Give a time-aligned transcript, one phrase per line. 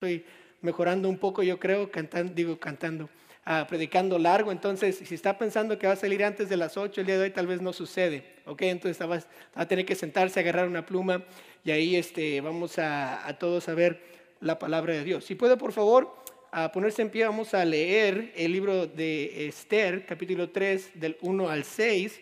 [0.00, 0.24] estoy
[0.62, 3.10] mejorando un poco, yo creo, cantando, digo cantando,
[3.44, 4.50] ah, predicando largo.
[4.50, 7.24] Entonces, si está pensando que va a salir antes de las 8 el día de
[7.24, 8.24] hoy, tal vez no sucede.
[8.46, 8.62] ¿Ok?
[8.62, 9.22] Entonces va,
[9.54, 11.22] a tener que sentarse, agarrar una pluma
[11.64, 14.02] y ahí este, vamos a, todos a ver
[14.40, 15.26] la palabra de Dios.
[15.26, 16.14] Si puede, por favor,
[16.50, 21.50] a ponerse en pie, vamos a leer el libro de Esther, capítulo 3, del 1
[21.50, 22.20] al 6.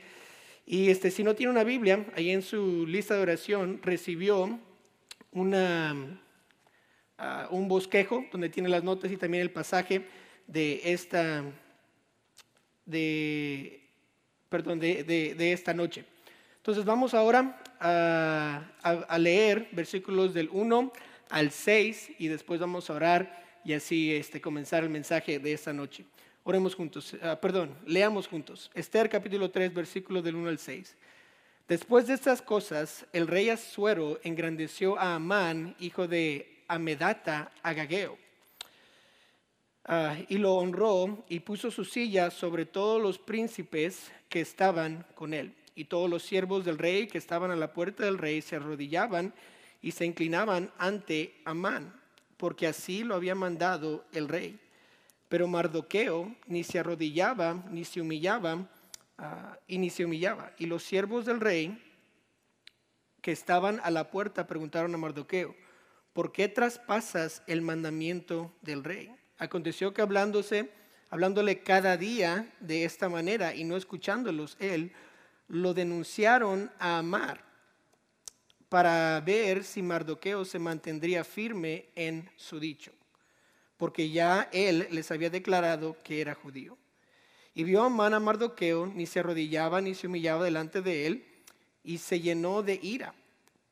[0.66, 4.58] Y este, si no tiene una Biblia, ahí en su lista de oración recibió
[5.30, 5.94] una
[7.50, 10.06] un bosquejo donde tiene las notas y también el pasaje
[10.46, 11.44] de esta,
[12.86, 13.80] de,
[14.48, 16.04] perdón, de, esta noche.
[16.56, 20.92] Entonces vamos ahora a, leer versículos del 1
[21.30, 25.72] al 6 y después vamos a orar y así este, comenzar el mensaje de esta
[25.72, 26.04] noche.
[26.44, 28.70] Oremos juntos, ah, perdón, leamos juntos.
[28.74, 30.96] Esther capítulo 3, versículos del 1 al 6.
[31.68, 38.18] Después de estas cosas, el rey Asuero engrandeció a Amán, hijo de Amedata Agageo.
[39.90, 45.32] Ah, y lo honró y puso su silla sobre todos los príncipes que estaban con
[45.32, 45.54] él.
[45.74, 49.32] Y todos los siervos del rey que estaban a la puerta del rey se arrodillaban
[49.80, 51.98] y se inclinaban ante Amán,
[52.36, 54.60] porque así lo había mandado el rey.
[55.30, 58.68] Pero Mardoqueo ni se arrodillaba, ni se humillaba,
[59.16, 60.52] ah, y ni se humillaba.
[60.58, 61.82] Y los siervos del rey
[63.22, 65.54] que estaban a la puerta preguntaron a Mardoqueo,
[66.18, 69.14] ¿por qué traspasas el mandamiento del rey?
[69.38, 70.68] Aconteció que hablándose,
[71.10, 74.90] hablándole cada día de esta manera y no escuchándolos él,
[75.46, 77.44] lo denunciaron a Amar
[78.68, 82.90] para ver si Mardoqueo se mantendría firme en su dicho,
[83.76, 86.76] porque ya él les había declarado que era judío.
[87.54, 91.24] Y vio Amán a Mardoqueo, ni se arrodillaba ni se humillaba delante de él,
[91.84, 93.14] y se llenó de ira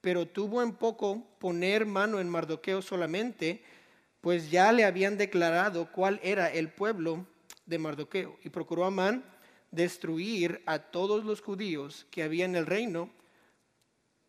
[0.07, 3.61] pero tuvo en poco poner mano en Mardoqueo solamente,
[4.21, 7.27] pues ya le habían declarado cuál era el pueblo
[7.67, 8.39] de Mardoqueo.
[8.45, 9.25] Y procuró Amán
[9.73, 13.11] destruir a todos los judíos que había en el reino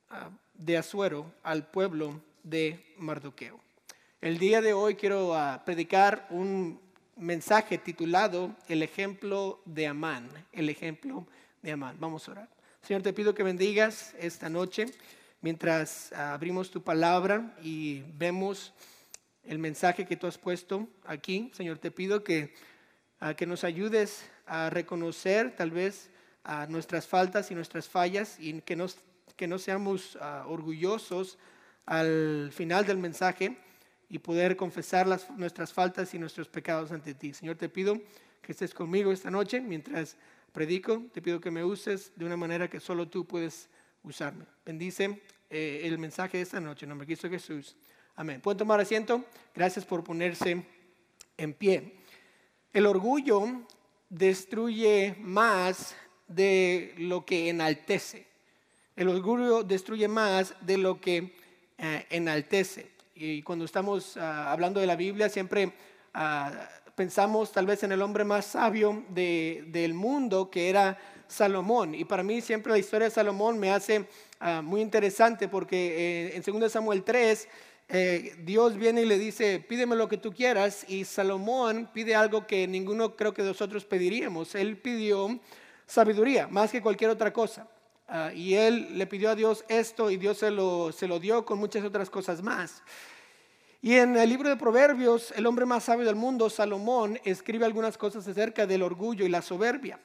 [0.09, 3.59] ah, de Asuero, al pueblo de Mardoqueo.
[4.19, 6.81] El día de hoy quiero ah, predicar un
[7.17, 10.27] mensaje titulado El ejemplo de Amán.
[10.53, 11.27] El ejemplo
[11.61, 11.97] de Amán.
[11.99, 12.49] Vamos a orar.
[12.81, 14.87] Señor, te pido que bendigas esta noche
[15.41, 18.73] mientras ah, abrimos tu palabra y vemos
[19.43, 21.51] el mensaje que tú has puesto aquí.
[21.53, 22.53] Señor, te pido que,
[23.19, 26.09] ah, que nos ayudes a reconocer tal vez
[26.69, 28.97] nuestras faltas y nuestras fallas y que, nos,
[29.35, 31.37] que no seamos ah, orgullosos
[31.85, 33.57] al final del mensaje
[34.09, 37.33] y poder confesar las, nuestras faltas y nuestros pecados ante ti.
[37.33, 37.99] Señor, te pido
[38.41, 40.15] que estés conmigo esta noche mientras
[40.53, 41.03] predico.
[41.13, 43.69] Te pido que me uses de una manera que solo tú puedes
[44.03, 44.45] usarme.
[44.65, 47.75] Bendice eh, el mensaje de esta noche en nombre de Cristo Jesús.
[48.15, 48.41] Amén.
[48.41, 49.23] ¿Pueden tomar asiento?
[49.53, 50.65] Gracias por ponerse
[51.37, 51.95] en pie.
[52.73, 53.61] El orgullo
[54.09, 55.95] destruye más
[56.27, 58.27] de lo que enaltece.
[58.95, 61.35] El orgullo destruye más de lo que
[61.77, 62.91] eh, enaltece.
[63.15, 65.73] Y cuando estamos ah, hablando de la Biblia, siempre
[66.13, 70.97] ah, pensamos tal vez en el hombre más sabio del mundo, que era
[71.27, 71.93] Salomón.
[71.93, 74.07] Y para mí siempre la historia de Salomón me hace
[74.39, 77.47] ah, muy interesante porque eh, en 2 Samuel 3
[77.89, 80.89] eh, Dios viene y le dice, pídeme lo que tú quieras.
[80.89, 84.55] Y Salomón pide algo que ninguno creo que nosotros pediríamos.
[84.55, 85.39] Él pidió
[85.85, 87.67] sabiduría más que cualquier otra cosa.
[88.07, 91.45] Ah, y él le pidió a Dios esto y Dios se lo, se lo dio
[91.45, 92.81] con muchas otras cosas más.
[93.81, 97.97] Y en el libro de Proverbios, el hombre más sabio del mundo, Salomón, escribe algunas
[97.97, 99.99] cosas acerca del orgullo y la soberbia.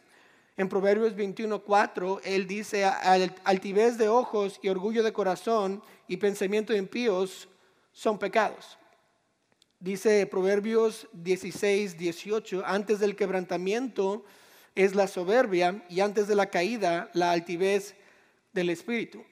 [0.56, 7.48] En Proverbios 21:4, él dice, altivez de ojos y orgullo de corazón y pensamiento impíos
[7.92, 8.78] son pecados.
[9.80, 14.24] Dice Proverbios 16, 18, antes del quebrantamiento
[14.74, 17.94] es la soberbia y antes de la caída la altivez
[18.52, 19.24] del espíritu.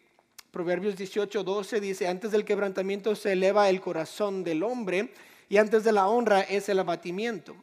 [0.51, 5.13] Proverbios 18, 12 dice, antes del quebrantamiento se eleva el corazón del hombre
[5.49, 7.55] y antes de la honra es el abatimiento.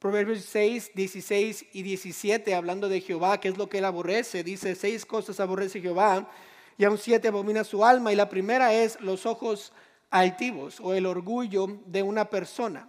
[0.00, 4.74] Proverbios 6, 16 y 17, hablando de Jehová, que es lo que él aborrece, dice,
[4.74, 6.28] seis cosas aborrece Jehová
[6.76, 8.12] y aún siete abomina su alma.
[8.12, 9.72] Y la primera es los ojos
[10.10, 12.88] altivos o el orgullo de una persona.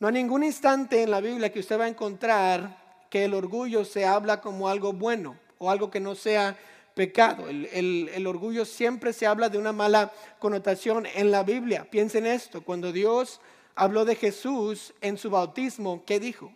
[0.00, 3.84] No hay ningún instante en la Biblia que usted va a encontrar que el orgullo
[3.84, 6.56] se habla como algo bueno o algo que no sea
[6.94, 7.48] pecado.
[7.48, 11.88] El, orgullo siempre se habla de una mala connotación en la Biblia.
[11.90, 13.40] Piensen esto, cuando Dios
[13.74, 16.52] habló de Jesús en su bautismo, ¿qué dijo?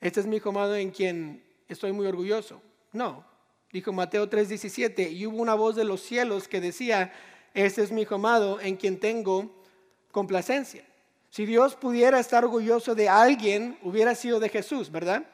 [0.00, 2.60] Este es mi hijo amado en quien estoy muy orgulloso.
[2.92, 3.24] No,
[3.72, 7.12] dijo Mateo 3:17, y hubo una voz de los cielos que decía,
[7.54, 9.50] este es mi hijo amado en quien tengo
[10.10, 10.84] complacencia.
[11.30, 15.26] Si Dios pudiera estar orgulloso de alguien, hubiera sido de Jesús, ¿verdad?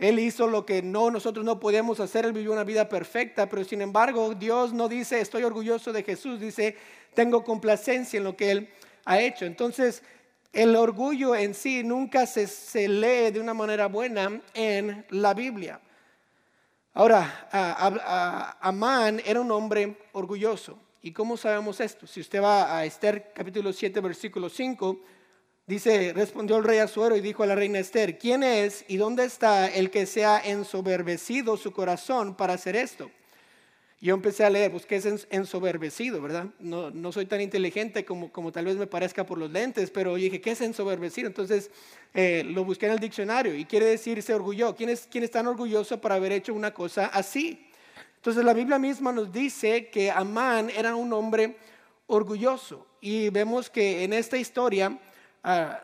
[0.00, 3.62] Él hizo lo que no nosotros no podemos hacer, él vivió una vida perfecta, pero
[3.64, 6.76] sin embargo Dios no dice estoy orgulloso de Jesús, dice
[7.14, 8.68] tengo complacencia en lo que él
[9.04, 9.44] ha hecho.
[9.44, 10.02] Entonces,
[10.52, 15.80] el orgullo en sí nunca se, se lee de una manera buena en la Biblia.
[16.94, 20.78] Ahora, Amán era un hombre orgulloso.
[21.02, 22.06] ¿Y cómo sabemos esto?
[22.06, 25.00] Si usted va a Esther capítulo 7, versículo 5,
[25.70, 29.24] dice, respondió el rey Azuero y dijo a la reina Esther, ¿quién es y dónde
[29.24, 33.10] está el que se ha ensoberbecido su corazón para hacer esto?
[34.02, 36.46] yo empecé a leer, pues, ¿qué es ensoberbecido, verdad?
[36.58, 40.14] No, no soy tan inteligente como, como tal vez me parezca por los lentes, pero
[40.14, 41.26] dije, ¿qué es ensoberbecido?
[41.28, 41.70] Entonces
[42.14, 44.74] eh, lo busqué en el diccionario y quiere decir se orgulló.
[44.74, 47.68] ¿Quién es, ¿Quién es tan orgulloso para haber hecho una cosa así?
[48.16, 51.58] Entonces la Biblia misma nos dice que Amán era un hombre
[52.06, 54.98] orgulloso y vemos que en esta historia...
[55.42, 55.82] Ah,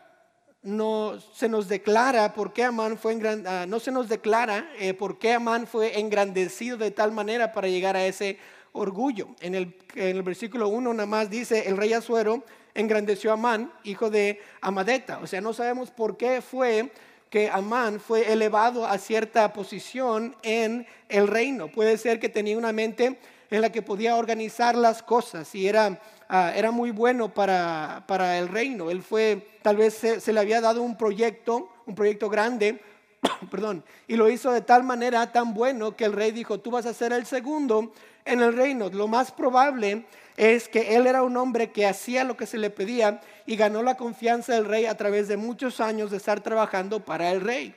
[0.63, 5.17] no se nos declara por qué Amán fue ah, no se nos declara eh, por
[5.17, 8.37] qué Amán fue engrandecido de tal manera para llegar a ese
[8.73, 9.29] orgullo.
[9.39, 12.43] En el, en el versículo 1 nada más dice, el rey Azuero
[12.73, 15.19] engrandeció a Amán, hijo de Amadeta.
[15.19, 16.91] O sea, no sabemos por qué fue
[17.29, 21.69] que Amán fue elevado a cierta posición en el reino.
[21.69, 23.19] Puede ser que tenía una mente
[23.49, 28.37] en la que podía organizar las cosas y era Ah, era muy bueno para, para,
[28.37, 28.91] el reino.
[28.91, 32.81] Él fue, tal vez se, le había dado un proyecto, un proyecto grande,
[33.51, 36.85] perdón, y lo hizo de tal manera tan bueno que el rey dijo, tú vas
[36.85, 37.93] a ser el segundo
[38.25, 38.89] en el reino.
[38.89, 42.71] Lo más probable es que él era un hombre que hacía lo que se le
[42.71, 47.05] pedía y ganó la confianza del rey a través de muchos años de estar trabajando
[47.05, 47.73] para el rey.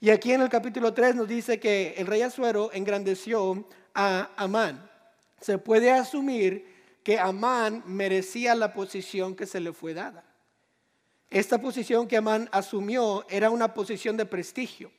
[0.00, 3.64] Y aquí en el capítulo 3 nos dice que el rey Azuero engrandeció
[3.94, 4.90] a Amán.
[5.40, 6.71] Se puede asumir
[7.02, 10.24] que Amán merecía la posición que se le fue dada.
[11.30, 14.92] Esta posición que Amán asumió era una posición de prestigio.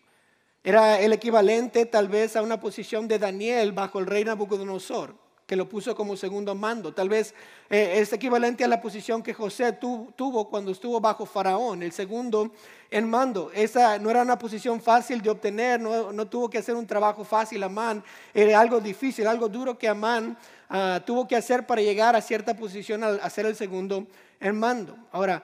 [0.64, 5.16] Era el equivalente tal vez a una posición de Daniel bajo el rey Nabucodonosor,
[5.46, 6.94] que lo puso como segundo mando.
[6.94, 7.36] Tal vez
[7.70, 12.52] eh, es equivalente a la posición que José tuvo cuando estuvo bajo Faraón, el segundo
[12.90, 13.52] en mando.
[13.54, 17.24] Esa no era una posición fácil de obtener, no, no tuvo que hacer un trabajo
[17.24, 18.04] fácil Amán,
[18.34, 20.38] era algo difícil, algo duro que Amán
[20.76, 24.08] Ah, tuvo que hacer para llegar a cierta posición al ser el segundo
[24.40, 24.98] en mando.
[25.12, 25.44] Ahora,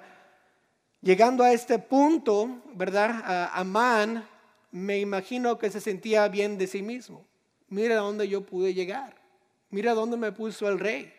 [1.04, 3.50] llegando a este punto, ¿verdad?
[3.54, 4.28] Amán
[4.72, 7.28] me imagino que se sentía bien de sí mismo.
[7.68, 9.22] Mira dónde yo pude llegar.
[9.70, 11.14] Mira dónde me puso el rey.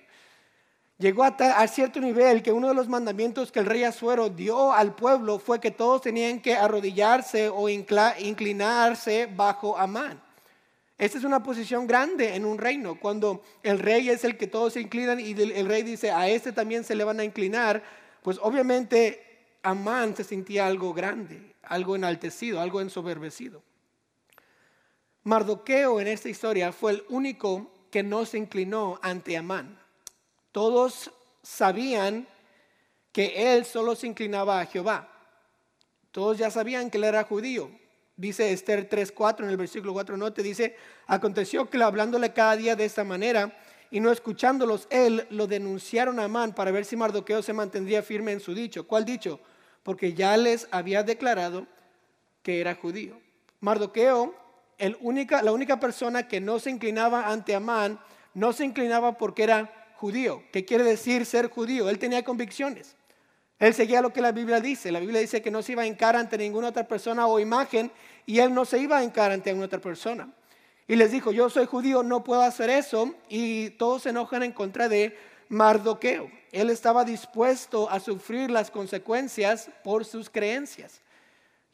[0.99, 4.73] Llegó a, a, cierto nivel que uno de los mandamientos que el rey Azuero dio
[4.73, 10.21] al pueblo fue que todos tenían que arrodillarse o inclinarse bajo Amán.
[11.01, 14.75] Esta es una posición grande en un reino, cuando el rey es el que todos
[14.75, 17.83] se inclinan y el rey dice, a este también se le van a inclinar,
[18.23, 23.63] pues obviamente Amán se sentía algo grande, algo enaltecido, algo ensoberbecido.
[25.23, 29.81] Mardoqueo en esta historia fue el único que no se inclinó ante Amán.
[30.53, 31.11] Todos
[31.43, 32.29] sabían
[33.11, 35.11] que él solo se inclinaba a Jehová.
[36.11, 37.71] Todos ya sabían que él era judío.
[38.21, 40.77] Dice Esther 3.4 en el versículo 4, no te dice,
[41.07, 43.59] aconteció que hablándole cada día de esta manera
[43.91, 48.33] y no escuchándolos, él lo denunciaron a Amán para ver si Mardoqueo se mantendría firme
[48.33, 48.87] en su dicho.
[48.87, 49.41] ¿Cuál dicho?
[49.83, 51.67] Porque ya les había declarado
[52.43, 53.19] que era judío.
[53.61, 54.35] Mardoqueo,
[54.77, 57.99] el única, la única persona que no se inclinaba ante Amán,
[58.35, 60.43] no se inclinaba porque era judío.
[60.53, 61.89] ¿Qué quiere decir ser judío?
[61.89, 62.99] Él tenía convicciones.
[63.61, 64.91] Él seguía lo que la Biblia dice.
[64.91, 67.93] La Biblia dice que no se iba a encar ante ninguna otra persona o imagen
[68.25, 70.33] y él no se iba a encar ante otra persona.
[70.89, 73.15] Y les dijo, yo soy judío, no puedo hacer eso.
[73.29, 75.15] Y todos se enojan en contra de
[75.51, 76.31] Mardoqueo.
[76.53, 81.03] Él estaba dispuesto a sufrir las consecuencias por sus creencias.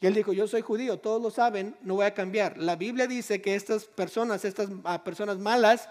[0.01, 2.57] Y él dijo, yo soy judío, todos lo saben, no voy a cambiar.
[2.57, 5.89] La Biblia dice que estas personas, estas ah, personas malas,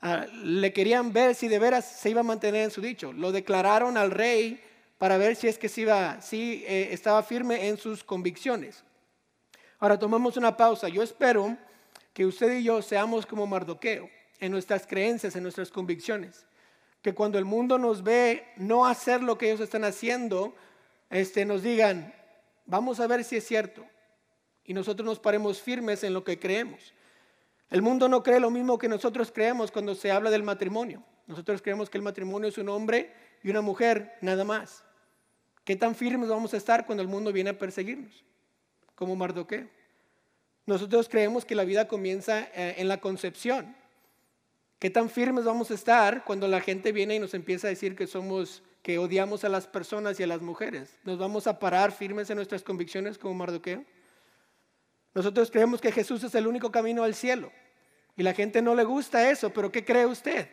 [0.00, 3.12] ah, le querían ver si de veras se iba a mantener en su dicho.
[3.12, 4.62] Lo declararon al rey
[5.02, 5.84] para ver si es que si,
[6.20, 8.84] si eh, estaba firme en sus convicciones.
[9.80, 10.88] Ahora tomamos una pausa.
[10.88, 11.58] Yo espero
[12.12, 16.46] que usted y yo seamos como Mardoqueo en nuestras creencias, en nuestras convicciones.
[17.02, 20.54] Que cuando el mundo nos ve no hacer lo que ellos están haciendo,
[21.10, 22.14] este, nos digan,
[22.66, 23.84] vamos a ver si es cierto.
[24.64, 26.94] Y nosotros nos paremos firmes en lo que creemos.
[27.70, 31.02] El mundo no cree lo mismo que nosotros creemos cuando se habla del matrimonio.
[31.26, 34.84] Nosotros creemos que el matrimonio es un hombre y una mujer, nada más.
[35.64, 38.24] ¿Qué tan firmes vamos a estar cuando el mundo viene a perseguirnos?
[38.94, 39.68] Como Mardoqueo.
[40.66, 43.74] Nosotros creemos que la vida comienza eh, en la concepción.
[44.78, 47.94] ¿Qué tan firmes vamos a estar cuando la gente viene y nos empieza a decir
[47.94, 50.98] que somos que odiamos a las personas y a las mujeres?
[51.04, 53.84] ¿Nos vamos a parar firmes en nuestras convicciones como Mardoqueo?
[55.14, 57.52] Nosotros creemos que Jesús es el único camino al cielo.
[58.16, 60.48] Y la gente no le gusta eso, pero ¿qué cree usted?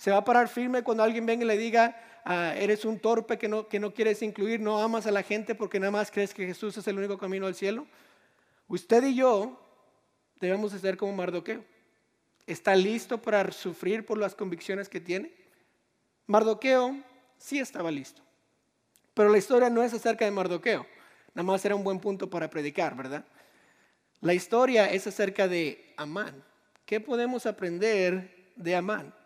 [0.00, 3.36] ¿Se va a parar firme cuando alguien venga y le diga, ah, eres un torpe
[3.36, 6.32] que no, que no quieres incluir, no amas a la gente porque nada más crees
[6.32, 7.86] que Jesús es el único camino al cielo?
[8.66, 9.60] Usted y yo
[10.40, 11.62] debemos de ser como Mardoqueo.
[12.46, 15.34] ¿Está listo para sufrir por las convicciones que tiene?
[16.26, 16.96] Mardoqueo
[17.36, 18.22] sí estaba listo.
[19.12, 20.86] Pero la historia no es acerca de Mardoqueo.
[21.34, 23.26] Nada más era un buen punto para predicar, ¿verdad?
[24.22, 26.42] La historia es acerca de Amán.
[26.86, 29.19] ¿Qué podemos aprender de Amán?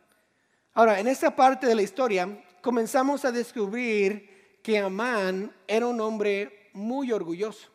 [0.77, 2.29] Ahora, en esta parte de la historia
[2.61, 7.69] comenzamos a descubrir que Amán era un hombre muy orgulloso.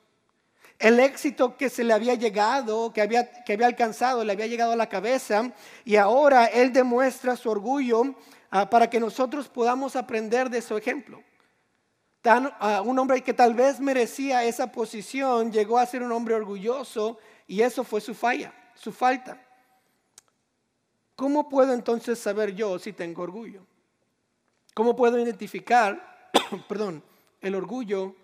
[0.78, 4.74] El éxito que se le había llegado, que había, que había alcanzado, le había llegado
[4.74, 5.54] a la cabeza
[5.86, 8.16] y ahora él demuestra su orgullo
[8.52, 11.24] ah, para que nosotros podamos aprender de su ejemplo.
[12.26, 17.18] Ah, un hombre que tal vez merecía esa posición llegó a ser un hombre orgulloso
[17.48, 19.42] y eso fue su falla, su falta.
[21.20, 23.66] ¿Cómo puedo entonces saber yo si tengo orgullo?
[24.74, 26.32] ¿Cómo puedo identificar,
[26.70, 27.04] perdón,
[27.42, 28.16] el orgullo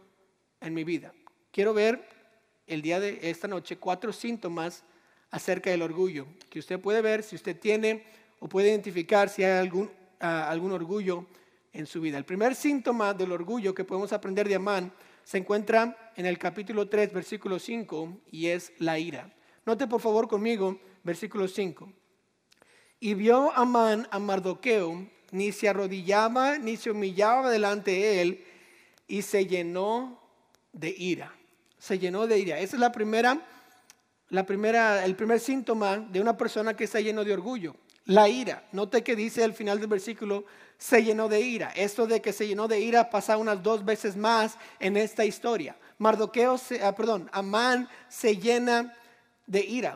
[0.61, 1.13] en mi vida?
[1.51, 2.07] Quiero ver
[2.65, 4.85] el día de esta noche cuatro síntomas
[5.29, 8.05] acerca del orgullo que usted puede ver si usted tiene
[8.39, 11.25] o puede identificar si hay algún, ah, algún orgullo
[11.73, 12.17] en su vida.
[12.17, 14.93] El primer síntoma del orgullo que podemos aprender de Amán
[15.25, 19.35] se encuentra en el capítulo 3, versículo 5, y es la ira.
[19.65, 21.91] Note por favor conmigo, versículo 5.
[23.05, 28.45] Y vio Amán a Mardoqueo, ni se arrodillaba ni se humillaba delante de él,
[29.07, 30.19] y se llenó
[30.73, 31.31] de ira
[31.85, 32.59] se llenó de ira.
[32.59, 33.39] Esa es la primera,
[34.29, 37.75] la primera, el primer síntoma de una persona que está lleno de orgullo.
[38.05, 38.67] La ira.
[38.71, 40.45] Note que dice al final del versículo,
[40.79, 41.71] se llenó de ira.
[41.75, 45.77] Esto de que se llenó de ira pasa unas dos veces más en esta historia.
[45.99, 48.95] Mardoqueo, ah, perdón, Amán se llena
[49.45, 49.95] de ira.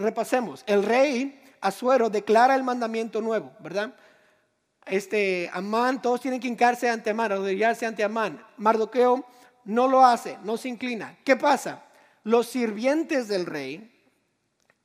[0.00, 0.64] Repasemos.
[0.66, 3.94] El rey Azuero declara el mandamiento nuevo, ¿verdad?
[4.86, 8.44] Este Amán, todos tienen que hincarse ante Amán, arrodillarse ante Amán.
[8.56, 9.24] Mardoqueo
[9.64, 11.18] no lo hace, no se inclina.
[11.24, 11.82] ¿Qué pasa?
[12.22, 13.92] Los sirvientes del rey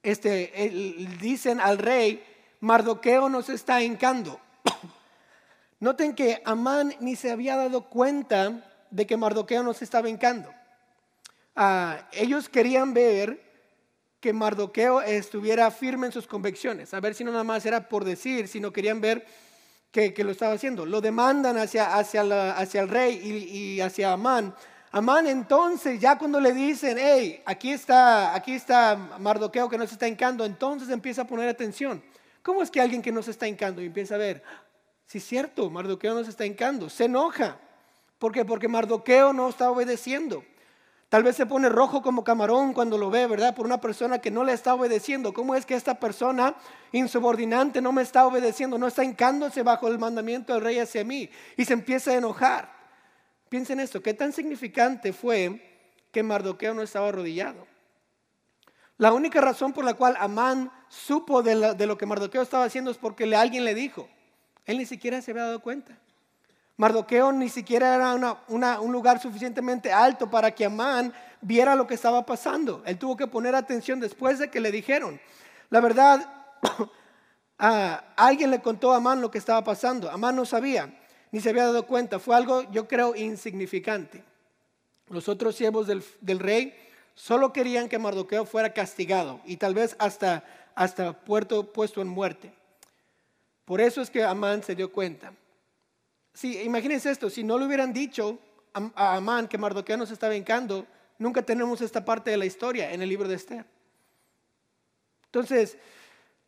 [0.03, 0.71] este,
[1.19, 2.23] dicen al rey,
[2.59, 4.39] Mardoqueo nos está hincando.
[5.79, 10.51] Noten que Amán ni se había dado cuenta de que Mardoqueo nos estaba hincando.
[11.55, 13.50] Ah, ellos querían ver
[14.21, 18.05] que Mardoqueo estuviera firme en sus convicciones, a ver si no nada más era por
[18.05, 19.25] decir, sino querían ver
[19.91, 20.85] que, lo estaba haciendo.
[20.85, 24.55] Lo demandan hacia, hacia, el rey y, hacia Amán
[24.93, 30.05] Amán entonces, ya cuando le dicen, hey, aquí está, aquí está Mardoqueo que nos está
[30.05, 32.03] hincando, entonces empieza a poner atención.
[32.43, 34.43] ¿Cómo es que alguien que nos está hincando y empieza a ver,
[35.05, 37.57] si es cierto, Mardoqueo nos está hincando, se enoja?
[38.19, 38.43] ¿Por qué?
[38.43, 40.43] Porque Mardoqueo no está obedeciendo.
[41.11, 43.53] Tal vez se pone rojo como camarón cuando lo ve, ¿verdad?
[43.53, 45.33] Por una persona que no le está obedeciendo.
[45.33, 46.55] ¿Cómo es que esta persona
[46.93, 51.29] insubordinante no me está obedeciendo, no está hincándose bajo el mandamiento del rey hacia mí?
[51.57, 52.71] Y se empieza a enojar.
[53.49, 57.67] Piensen esto, ¿qué tan significante fue que Mardoqueo no estaba arrodillado?
[58.95, 62.97] La única razón por la cual Amán supo de, lo que Mardoqueo estaba haciendo es
[62.97, 64.07] porque alguien le dijo.
[64.63, 65.99] Él ni siquiera se había dado cuenta.
[66.77, 68.13] Mardoqueo ni siquiera era
[68.47, 72.81] un lugar suficientemente alto para que Amán viera lo que estaba pasando.
[72.85, 75.19] Él tuvo que poner atención después de que le dijeron.
[75.69, 76.25] La verdad,
[78.15, 80.09] alguien le contó a Amán lo que estaba pasando.
[80.09, 80.91] Amán no sabía
[81.31, 82.19] ni se había dado cuenta.
[82.19, 84.23] Fue algo, yo creo, insignificante.
[85.09, 86.73] Los otros siervos del, rey
[87.15, 90.43] solo querían que Mardoqueo fuera castigado y tal vez hasta,
[91.25, 92.53] puesto en muerte.
[93.65, 95.33] Por eso es que Amán se dio cuenta.
[96.33, 98.39] Sí, imagínense esto, si no le hubieran dicho
[98.73, 103.01] a, Amán que Mardoqueo nos estaba hincando, nunca tenemos esta parte de la historia en
[103.01, 103.65] el libro de Esther.
[105.25, 105.77] Entonces,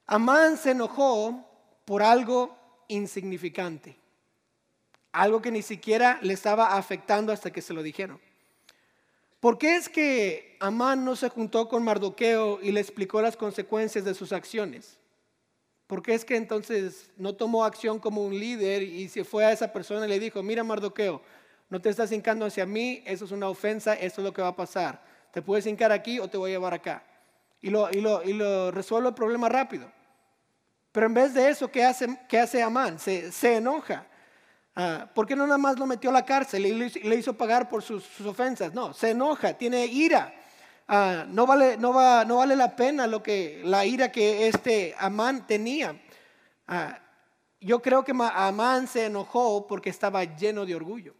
[0.05, 1.45] Amán se enojó
[1.85, 3.97] por algo insignificante
[5.13, 8.19] algo que ni siquiera le estaba afectando hasta que se lo dijeron.
[9.39, 14.03] ¿Por qué es que Amán no se juntó con Mardoqueo y le explicó las consecuencias
[14.03, 14.97] de sus acciones?
[15.93, 19.51] ¿Por qué es que entonces no tomó acción como un líder y se fue a
[19.51, 21.21] esa persona y le dijo, mira Mardoqueo,
[21.69, 24.47] no te estás hincando hacia mí, eso es una ofensa, esto es lo que va
[24.47, 25.03] a pasar.
[25.31, 27.03] Te puedes hincar aquí o te voy a llevar acá.
[27.61, 28.01] Y lo, y
[28.33, 29.87] lo, resuelve el problema rápido.
[30.91, 32.97] Pero en vez de eso, ¿qué hace, qué hace Amán?
[32.97, 34.07] Se, se enoja.
[34.75, 37.69] Ah, ¿Por qué no nada más lo metió a la cárcel y le hizo pagar
[37.69, 38.73] por sus, ofensas?
[38.73, 40.33] No, se enoja, tiene ira.
[40.87, 44.95] Ah, no, vale, no, va, no vale la pena lo que, la ira que este
[44.97, 45.99] Amán tenía.
[46.67, 46.99] Ah,
[47.59, 51.15] yo creo que Amán se enojó porque estaba lleno de orgullo.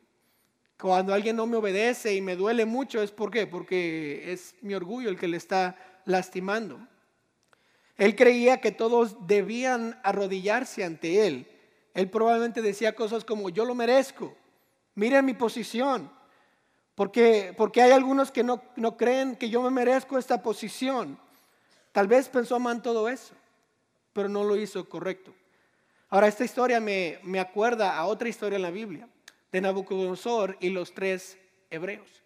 [0.78, 3.48] Cuando alguien no me obedece y me duele mucho es por qué?
[3.48, 6.86] Porque es mi orgullo el que le está lastimando.
[7.96, 11.48] Él creía que todos debían arrodillarse ante él.
[11.94, 14.36] Él probablemente decía cosas como, yo lo merezco,
[14.96, 16.12] miren mi posición,
[16.96, 21.18] porque, porque hay algunos que no, no creen que yo me merezco esta posición.
[21.92, 23.34] Tal vez pensó Amán todo eso,
[24.14, 25.34] pero no lo hizo correcto.
[26.10, 29.08] Ahora, esta historia me, me acuerda a otra historia en la Biblia,
[29.52, 31.38] de Nabucodonosor y los tres
[31.72, 32.24] hebreos.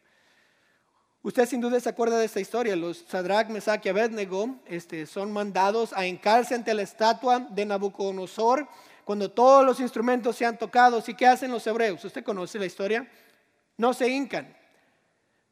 [1.24, 2.76] Usted sin duda se acuerda de esta historia.
[2.76, 8.68] Los Sadrach, Mesach y Abednego este, son mandados a hincarse ante la estatua de Nabucodonosor
[9.04, 11.02] cuando todos los instrumentos se han tocado.
[11.06, 12.04] ¿Y qué hacen los hebreos?
[12.04, 13.10] ¿Usted conoce la historia?
[13.78, 14.57] No se hincan.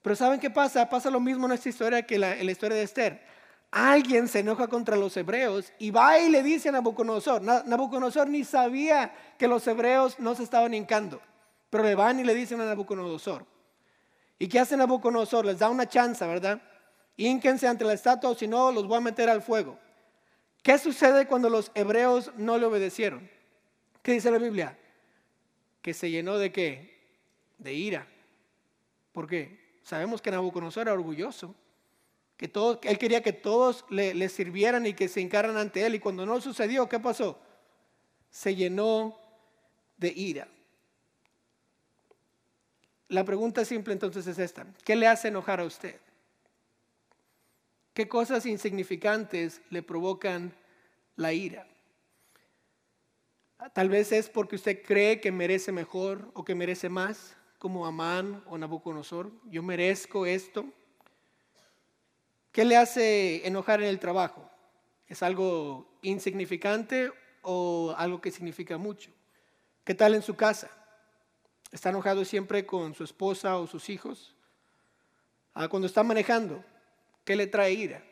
[0.06, 0.88] Pero ¿saben qué pasa?
[0.88, 3.26] Pasa lo mismo en esta historia que la, en la historia de Esther.
[3.72, 7.42] Alguien se enoja contra los hebreos y va y le dice a Nabucodonosor.
[7.42, 11.20] Nabucodonosor ni sabía que los hebreos no se estaban hincando.
[11.72, 13.48] Pero le van y le dicen a Nabucodonosor
[14.38, 15.44] ¿Y qué hace Nabucodonosor?
[15.44, 16.62] Les da una chance, ¿verdad?
[17.18, 19.80] Ínquense ante la estatua o si no, los voy a meter al fuego.
[20.62, 23.28] ¿Qué sucede cuando los hebreos no le obedecieron?
[24.04, 24.78] ¿Qué dice la Biblia?
[25.82, 26.96] Que se llenó de qué?
[27.58, 28.06] De ira.
[29.12, 29.65] ¿Por qué?
[29.86, 31.54] Sabemos que Nabucodonosor era orgulloso.
[32.38, 32.52] Que
[32.82, 35.94] él quería que todos le, le sirvieran y que se hincaran ante él.
[35.94, 37.40] Y cuando no sucedió, ¿qué pasó?
[38.32, 39.18] Se llenó
[39.98, 40.48] de ira.
[43.10, 44.66] La pregunta simple entonces es esta.
[44.84, 46.00] ¿Qué le hace enojar a usted?
[47.94, 50.52] ¿Qué cosas insignificantes le provocan
[51.16, 51.68] la ira?
[53.74, 58.44] Tal vez es porque usted cree que merece mejor o que merece más, como Amán
[58.46, 59.32] o Nabucodonosor.
[59.50, 60.68] Yo merezco esto.
[62.52, 64.48] ¿Qué le hace enojar en el trabajo?
[65.08, 69.10] ¿Es algo insignificante o algo que significa mucho?
[69.84, 70.70] ¿Qué tal en su casa?
[71.72, 74.36] está enojado siempre con su esposa o sus hijos.
[75.56, 76.64] Ah, cuando está manejando,
[77.24, 78.04] ¿qué le trae ira?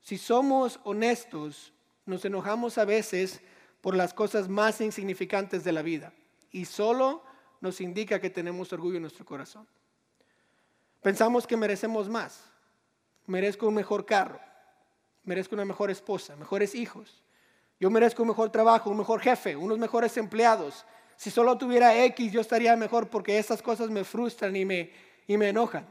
[0.00, 1.72] Si somos honestos,
[2.06, 3.40] nos enojamos a veces
[3.80, 6.12] por las cosas más insignificantes de la vida
[6.50, 7.27] y solo
[7.60, 9.66] nos indica que tenemos orgullo en nuestro corazón.
[11.02, 12.44] Pensamos que merecemos más.
[13.26, 14.40] Merezco un mejor carro,
[15.24, 17.22] merezco una mejor esposa, mejores hijos.
[17.78, 20.84] Yo merezco un mejor trabajo, un mejor jefe, unos mejores empleados,
[21.18, 24.92] si solo tuviera X, yo estaría mejor porque esas cosas me frustran y me,
[25.26, 25.84] y me enojan.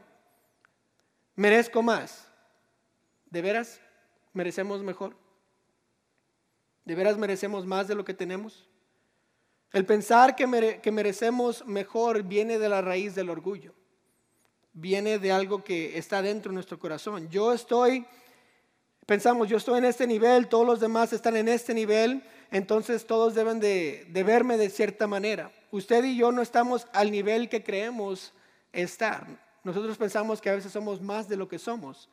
[1.36, 2.30] Merezco más.
[3.26, 3.82] ¿De veras
[4.32, 5.18] merecemos mejor?
[6.86, 8.70] ¿De veras merecemos más de lo que tenemos?
[9.74, 10.48] El pensar que,
[10.92, 13.74] merecemos mejor viene de la raíz del orgullo.
[14.74, 17.30] Viene de algo que está dentro de nuestro corazón.
[17.30, 18.06] Yo estoy,
[19.06, 23.36] pensamos, yo estoy en este nivel, todos los demás están en este nivel entonces todos
[23.36, 25.52] deben de, verme de cierta manera.
[25.72, 28.34] Usted y yo no estamos al nivel que creemos
[28.72, 29.28] estar.
[29.64, 32.10] Nosotros pensamos que a veces somos más de lo que somos.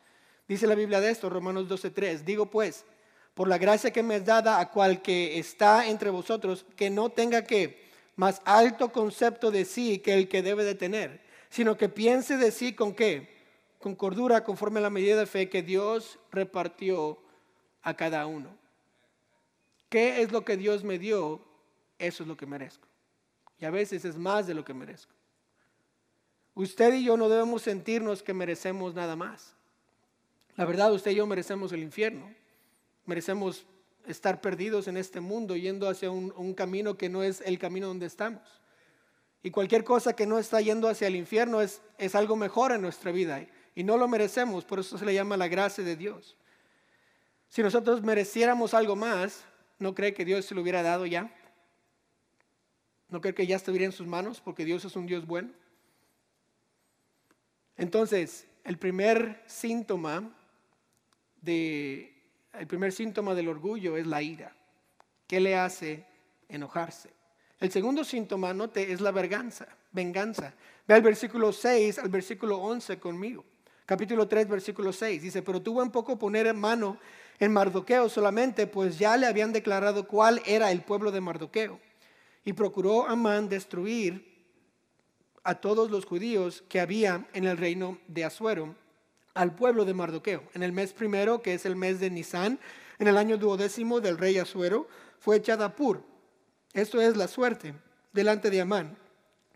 [0.48, 2.24] Dice la Biblia de esto, Romanos 12:3.
[2.24, 2.84] Digo pues,
[3.34, 7.10] por la gracia que me es dada a cual que está entre vosotros, que no
[7.10, 7.84] tenga que
[8.16, 11.20] más alto concepto de sí que el que debe de tener,
[11.50, 13.34] sino que piense de sí con qué?
[13.80, 17.18] Con cordura, conforme a la medida de fe que Dios repartió
[17.82, 18.56] a cada uno.
[19.88, 21.40] ¿Qué es lo que Dios me dio?
[21.98, 22.86] Eso es lo que merezco.
[23.58, 25.12] Y a veces es más de lo que merezco.
[26.54, 29.54] Usted y yo no debemos sentirnos que merecemos nada más.
[30.56, 32.32] La verdad, usted y yo merecemos el infierno.
[33.06, 33.66] Merecemos
[34.06, 38.06] estar perdidos en este mundo, yendo hacia un, camino que no es el camino donde
[38.06, 38.42] estamos.
[39.42, 42.80] Y cualquier cosa que no está yendo hacia el infierno es, es algo mejor en
[42.80, 43.46] nuestra vida.
[43.74, 46.36] Y no lo merecemos, por eso se le llama la gracia de Dios.
[47.48, 49.44] Si nosotros mereciéramos algo más,
[49.78, 51.34] ¿No cree que Dios se lo hubiera dado ya?
[53.08, 55.52] ¿No cree que ya estuviera en sus manos porque Dios es un Dios bueno?
[57.76, 60.32] Entonces, el primer síntoma
[61.42, 62.13] de
[62.58, 64.54] el primer síntoma del orgullo es la ira.
[65.26, 66.04] ¿Qué le hace
[66.48, 67.10] enojarse?
[67.60, 69.66] El segundo síntoma, note, es la venganza.
[69.92, 70.54] venganza.
[70.86, 73.44] Ve al versículo 6 al versículo 11 conmigo.
[73.86, 75.22] Capítulo 3, versículo 6.
[75.22, 76.98] Dice, pero tuvo en poco poner mano
[77.38, 81.80] en Mardoqueo solamente, pues ya le habían declarado cuál era el pueblo de Mardoqueo.
[82.44, 84.34] Y procuró Amán destruir
[85.42, 88.74] a todos los judíos que había en el reino de Asuero,
[89.34, 90.42] al pueblo de Mardoqueo.
[90.54, 92.58] En el mes primero, que es el mes de Nisan,
[92.98, 96.02] en el año duodécimo del rey Asuero, fue echada Pur.
[96.72, 97.74] Esto es la suerte
[98.12, 98.96] delante de Amán.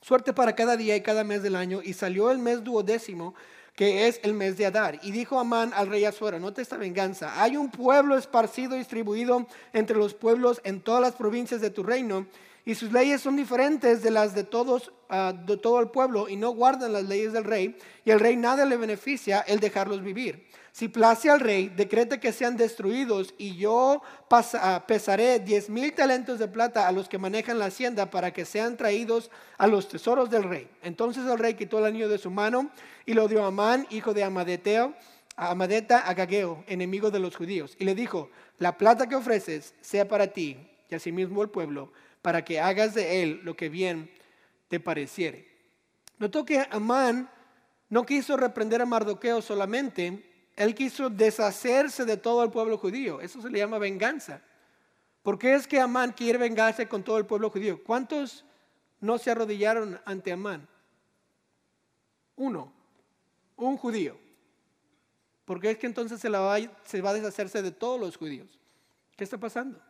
[0.02, 1.80] Suerte para cada día y cada mes del año.
[1.82, 3.34] Y salió el mes duodécimo
[3.78, 4.98] que es el mes de Adar.
[5.04, 9.96] Y dijo Amán al rey Azuero, note esta venganza, hay un pueblo esparcido, distribuido entre
[9.96, 12.26] los pueblos en todas las provincias de tu reino,
[12.68, 16.50] y sus leyes son diferentes de las de todos, ah, todo el pueblo, y no
[16.50, 20.46] guardan las leyes del rey, y al rey nada le beneficia el dejarlos vivir.
[20.70, 26.38] Si place al rey, decrete que sean destruidos y yo ah, pesaré diez mil talentos
[26.38, 30.28] de plata a los que manejan la hacienda para que sean traídos a los tesoros
[30.28, 30.68] del rey.
[30.82, 32.68] Entonces el rey quitó el anillo de su mano
[33.06, 34.92] y lo dio a Amán, hijo de Amadeteo,
[35.36, 37.76] Amadeta, a Gageo, enemigo de los judíos.
[37.78, 38.28] Y le dijo,
[38.58, 40.58] la plata que ofreces sea para ti
[40.90, 44.10] y asimismo el pueblo, para que hagas de él lo que bien
[44.68, 45.48] te pareciere.
[46.18, 47.30] Notó que Amán
[47.88, 50.24] no quiso reprender a Mardoqueo solamente,
[50.56, 53.20] él quiso deshacerse de todo el pueblo judío.
[53.20, 54.42] Eso se le llama venganza.
[55.22, 57.82] ¿Por qué es que Amán quiere vengarse con todo el pueblo judío?
[57.84, 58.44] ¿Cuántos
[59.00, 60.68] no se arrodillaron ante Amán?
[62.36, 62.72] Uno,
[63.56, 64.18] un judío.
[65.44, 68.58] Porque es que entonces se va a deshacerse de todos los judíos.
[69.16, 69.80] ¿Qué está pasando?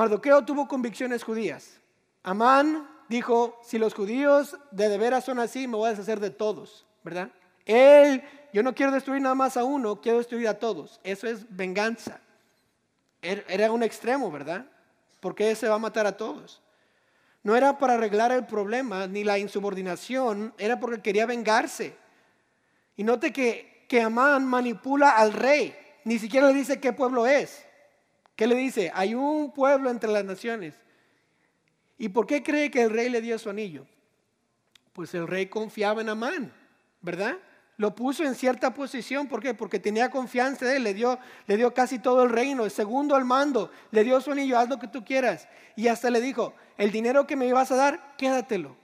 [0.00, 1.78] Mardoqueo tuvo convicciones judías.
[2.22, 6.30] Amán dijo, si los judíos de de veras son así, me voy a deshacer de
[6.30, 7.30] todos, ¿verdad?
[7.66, 11.00] Él, yo no quiero destruir nada más a uno, quiero destruir a todos.
[11.04, 12.18] Eso es venganza.
[13.20, 14.64] Er, era un extremo, ¿verdad?
[15.20, 16.62] Porque se va a matar a todos.
[17.42, 21.94] No era para arreglar el problema ni la insubordinación, era porque quería vengarse.
[22.96, 27.66] Y note que, que Amán manipula al rey, ni siquiera le dice qué pueblo es.
[28.40, 28.90] ¿Qué le dice?
[28.94, 30.72] Hay un pueblo entre las naciones.
[31.98, 33.84] ¿Y por qué cree que el rey le dio su anillo?
[34.94, 36.50] Pues el rey confiaba en Amán,
[37.02, 37.36] ¿verdad?
[37.76, 39.28] lo puso en cierta posición.
[39.28, 39.52] ¿Por qué?
[39.52, 43.14] Porque tenía confianza de él, le dio, le dio casi todo el reino, el segundo
[43.14, 45.46] al mando, le dio su anillo, haz lo que tú quieras.
[45.76, 48.74] Y hasta le dijo, el dinero que me ibas a dar, quédatelo.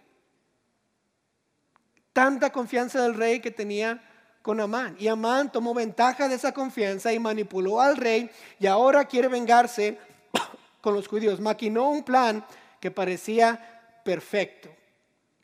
[2.13, 4.03] Tanta confianza del rey que tenía
[4.47, 4.95] con Amán.
[5.01, 8.31] Y Amán tomó ventaja de esa confianza y manipuló al rey
[8.61, 9.99] y ahora quiere vengarse
[10.81, 11.41] con los judíos.
[11.41, 12.47] Maquinó un plan
[12.79, 14.69] que parecía perfecto.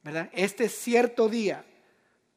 [0.04, 0.30] ¿verdad?
[0.32, 1.64] Este cierto día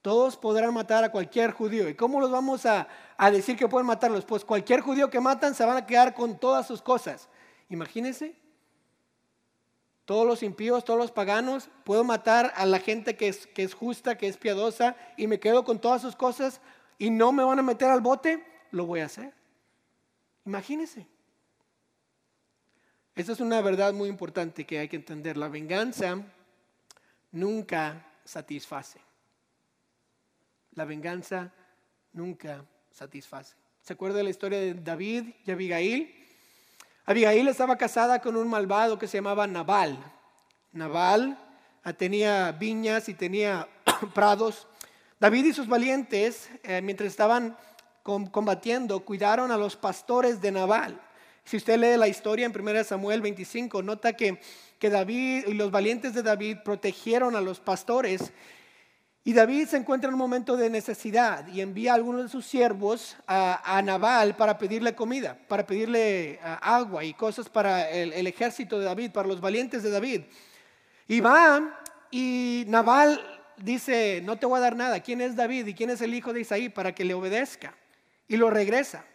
[0.01, 1.87] todos podrán matar a cualquier judío.
[1.87, 2.87] ¿Y cómo los vamos a,
[3.31, 4.25] decir que pueden matarlos?
[4.25, 7.29] Pues cualquier judío que matan se van a quedar con todas sus cosas.
[7.69, 8.33] Imagínense.
[10.05, 14.27] Todos los impíos, todos los paganos, puedo matar a la gente que es, justa, que
[14.27, 16.61] es piadosa, y me quedo con todas sus cosas
[16.99, 19.33] y no me van a meter al bote, lo voy a hacer.
[20.45, 21.07] Imagínense.
[23.15, 25.37] Esa es una verdad muy importante que hay que entender.
[25.37, 26.21] La venganza
[27.31, 28.99] nunca satisface.
[30.73, 31.51] La venganza
[32.13, 33.55] nunca satisface.
[33.81, 36.24] ¿Se acuerda de la historia de David y Abigail?
[37.07, 39.95] Abigail estaba casada con un malvado que se llamaba Nabal.
[40.71, 41.37] Nabal
[41.83, 43.67] ah, tenía viñas y tenía
[44.15, 44.67] prados.
[45.19, 47.55] David y sus valientes, eh, mientras estaban
[48.01, 50.99] combatiendo, cuidaron a los pastores de Nabal.
[51.43, 54.41] Si usted lee la historia en 1 Samuel 25, nota que,
[54.79, 58.33] que David y los valientes de David protegieron a los pastores
[59.27, 62.45] y David se encuentra en un momento de necesidad y envía a algunos de sus
[62.45, 68.77] siervos a, Nabal para pedirle comida, para pedirle agua y cosas para el, el, ejército
[68.77, 70.21] de David, para los valientes de David.
[71.07, 73.19] Y va y Nabal
[73.57, 74.99] dice, no te voy a dar nada.
[74.99, 77.73] ¿Quién es David y quién es el hijo de Isaí para que le obedezca?
[78.27, 79.05] Y lo regresa.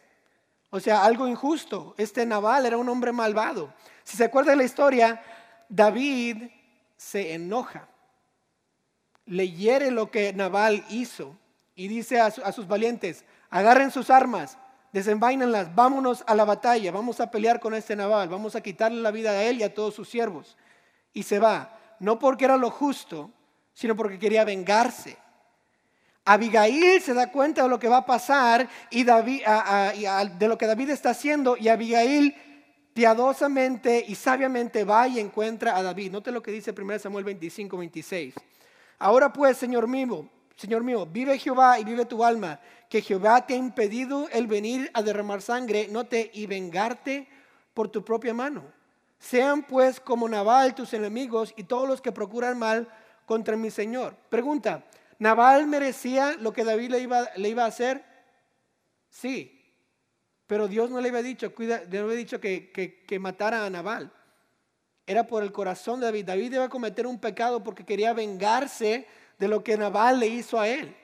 [0.71, 1.95] O sea, algo injusto.
[1.97, 3.73] Este Nabal era un hombre malvado.
[4.03, 5.23] Si se acuerda de la historia,
[5.69, 6.51] David
[6.97, 7.90] se enoja
[9.31, 11.37] le hiere lo que Nabal hizo
[11.77, 14.59] y dice a, sus valientes, agarren sus armas,
[14.93, 19.13] desenvainenlas, vámonos a la batalla, vamos a pelear con este Nabal, vamos a quitarle la
[19.13, 20.57] vida a él y a todos sus siervos.
[21.13, 23.31] Y se va, no porque era lo justo,
[23.73, 25.17] sino porque quería vengarse.
[26.25, 30.91] Abigail se da cuenta de lo que va a pasar y de lo que David
[30.91, 32.35] está haciendo y Abigail
[32.93, 36.11] piadosamente y sabiamente va y encuentra a David.
[36.11, 38.35] Note lo que dice 1 Samuel 25, 26.
[39.01, 42.61] Ahora pues, Señor mío, Señor mío, vive Jehová y vive tu alma,
[42.91, 47.27] que Jehová te ha impedido el venir a derramar sangre, no te y vengarte
[47.73, 48.63] por tu propia mano.
[49.19, 52.89] Sean pues como Nabal tus enemigos y todos los que procuran mal
[53.25, 54.17] contra mi Señor.
[54.29, 54.85] Pregunta,
[55.19, 58.05] ¿Nabal merecía lo que David le iba, le iba a hacer?
[59.09, 59.65] Sí,
[60.47, 63.71] pero Dios no le había dicho, cuida, le había dicho que, que, que matara a
[63.71, 64.13] Nabal
[65.11, 66.25] era por el corazón de David.
[66.25, 69.09] David iba a cometer un pecado porque quería vengarse
[69.41, 70.95] de lo que Nabal le hizo a él.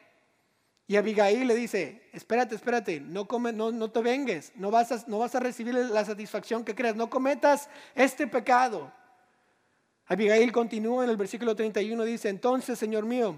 [0.86, 5.34] Y Abigail le dice, espérate, espérate, no, no te vengues, no vas, a, no vas
[5.34, 8.92] a recibir la satisfacción que creas, no cometas este pecado.
[10.06, 13.34] Abigail continúa en el versículo 31, dice, entonces, Señor mío,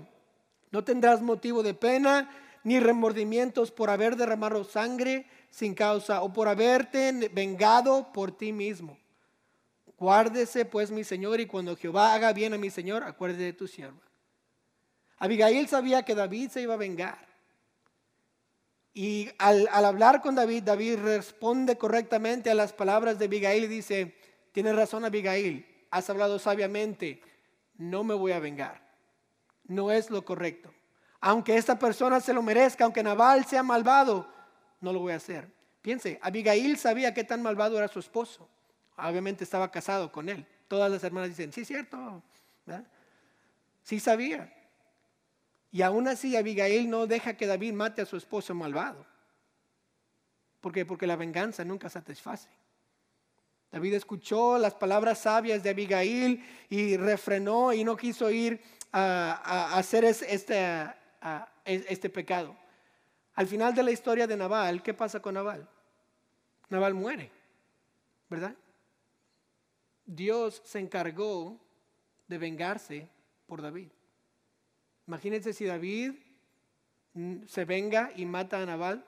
[0.71, 2.29] No tendrás motivo de pena
[2.63, 8.99] ni remordimientos por haber derramado sangre sin causa o por haberte vengado por ti mismo.
[9.99, 13.67] Guárdese pues mi Señor y cuando Jehová haga bien a mi Señor, acuérdese de tu
[13.67, 14.01] sierva.
[15.19, 17.27] Abigail sabía que David se iba a vengar.
[18.95, 24.17] Y al, hablar con David, David responde correctamente a las palabras de Abigail y dice,
[24.53, 27.21] tienes razón Abigail, has hablado sabiamente,
[27.77, 28.81] no me voy a vengar.
[29.65, 30.73] No es lo correcto.
[31.21, 34.29] Aunque esta persona se lo merezca, aunque Nabal sea malvado,
[34.81, 35.49] no lo voy a hacer.
[35.83, 38.49] Piense, Abigail sabía qué tan malvado era su esposo.
[38.99, 40.45] Obviamente estaba casado con él.
[40.67, 42.23] Todas las hermanas dicen, sí, cierto.
[43.83, 44.53] Sí sabía.
[45.71, 49.07] Y aún así Abigail no deja que David mate a su esposo malvado.
[50.61, 50.85] ¿Por qué?
[50.85, 52.49] Porque la venganza nunca satisface.
[53.71, 58.61] David escuchó las palabras sabias de Abigail y refrenó y no quiso ir
[58.93, 60.91] a, hacer este,
[61.65, 62.57] este pecado.
[63.35, 65.69] Al final de la historia de Nabal, ¿qué pasa con Nabal?
[66.71, 67.31] Nabal muere,
[68.29, 68.55] ¿verdad?
[70.09, 71.61] Dios se encargó
[72.29, 73.07] de vengarse
[73.47, 73.89] por David.
[75.07, 76.15] Imagínense si David
[77.47, 79.05] se venga y mata a Nabal.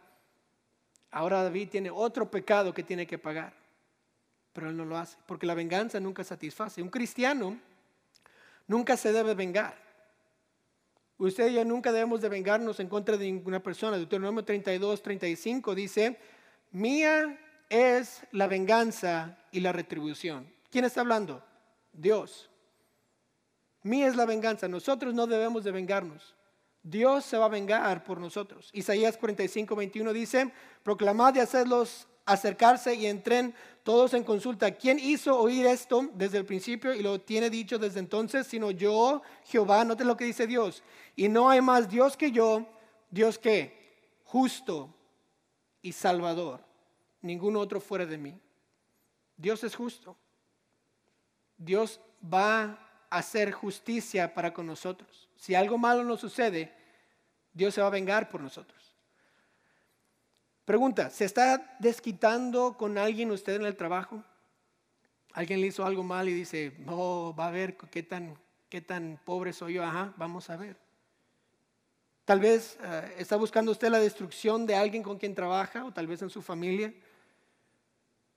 [1.10, 3.54] Ahora David tiene otro pecado que tiene que pagar,
[4.52, 6.82] pero él no lo hace, porque la venganza nunca satisface.
[6.82, 7.58] Un cristiano
[8.66, 9.74] nunca se debe vengar.
[11.16, 13.96] Usted y yo nunca debemos de vengarnos en contra de ninguna persona.
[13.96, 16.18] Deuteronomio 32, 35 dice,
[16.72, 17.38] mía
[17.70, 20.60] es la venganza y la retribución.
[20.70, 21.42] ¿Quién está hablando?
[21.92, 22.48] Dios.
[23.83, 24.68] Mía es la venganza.
[24.68, 26.35] Nosotros no debemos de vengarnos.
[26.83, 28.70] Dios se va a vengar por nosotros.
[28.72, 30.52] Isaías 45, 21 dice,
[30.83, 34.70] proclamad y hacedlos acercarse y entren todos en consulta.
[34.72, 38.46] ¿Quién hizo oír esto desde el principio y lo tiene dicho desde entonces?
[38.46, 40.83] Sino yo, Jehová, note lo que dice Dios.
[41.16, 42.66] Y no hay más Dios que yo,
[43.11, 44.94] Dios que, justo
[45.83, 46.61] y salvador.
[47.22, 48.38] Ningún otro fuera de mí.
[49.37, 50.16] Dios es justo.
[51.61, 52.62] Dios va
[53.11, 55.29] a hacer justicia para con nosotros.
[55.37, 56.73] Si algo malo nos sucede,
[57.53, 58.96] Dios se va a vengar por nosotros.
[60.64, 64.25] Pregunta, ¿se está desquitando con alguien usted en el trabajo?
[65.33, 69.20] Alguien le hizo algo mal y dice, no, va a ver qué tan, qué tan
[69.25, 69.85] pobre soy yo.
[69.85, 70.77] Ajá, vamos a ver.
[72.25, 76.07] Tal vez eh, está buscando usted la destrucción de alguien con quien trabaja o tal
[76.07, 76.94] vez en su familia.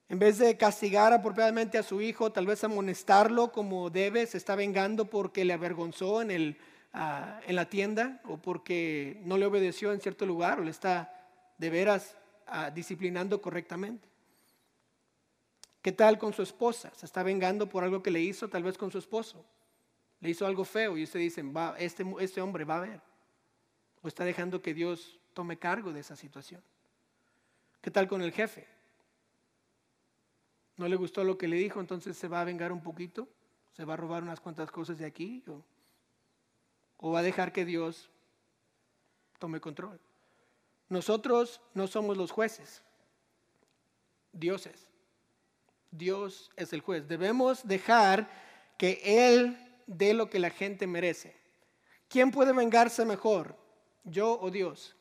[0.08, 4.54] En vez de castigar apropiadamente a su hijo, tal vez amonestarlo como debe, se está
[4.54, 6.58] vengando porque le avergonzó en, el,
[6.92, 11.10] ah, en la tienda o porque no le obedeció en cierto lugar o le está
[11.56, 14.06] de veras ah, disciplinando correctamente.
[15.80, 16.92] ¿Qué tal con su esposa?
[16.94, 19.44] ¿Se está vengando por algo que le hizo tal vez con su esposo?
[20.20, 21.44] Le hizo algo feo y usted dice,
[21.78, 23.00] este, este hombre va a ver.
[24.02, 26.62] O está dejando que Dios tome cargo de esa situación.
[27.82, 28.66] ¿Qué tal con el jefe?
[30.76, 33.28] No le gustó lo que le dijo, entonces se va a vengar un poquito,
[33.72, 35.42] se va a robar unas cuantas cosas de aquí
[36.98, 38.10] o, va a dejar que Dios
[39.38, 40.00] tome control.
[40.88, 42.82] Nosotros no somos los jueces,
[44.32, 44.90] Dios es.
[45.90, 47.06] Dios es el juez.
[47.06, 48.28] Debemos dejar
[48.76, 49.56] que Él
[49.86, 51.36] dé lo que la gente merece.
[52.08, 53.56] ¿Quién puede vengarse mejor?
[54.02, 54.96] ¿Yo o Dios?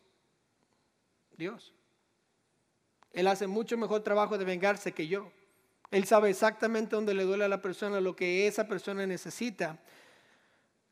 [1.36, 1.74] Dios.
[3.12, 5.32] Él hace mucho mejor trabajo de vengarse que yo.
[5.94, 9.78] Él sabe exactamente dónde le duele a la persona, lo que esa persona necesita.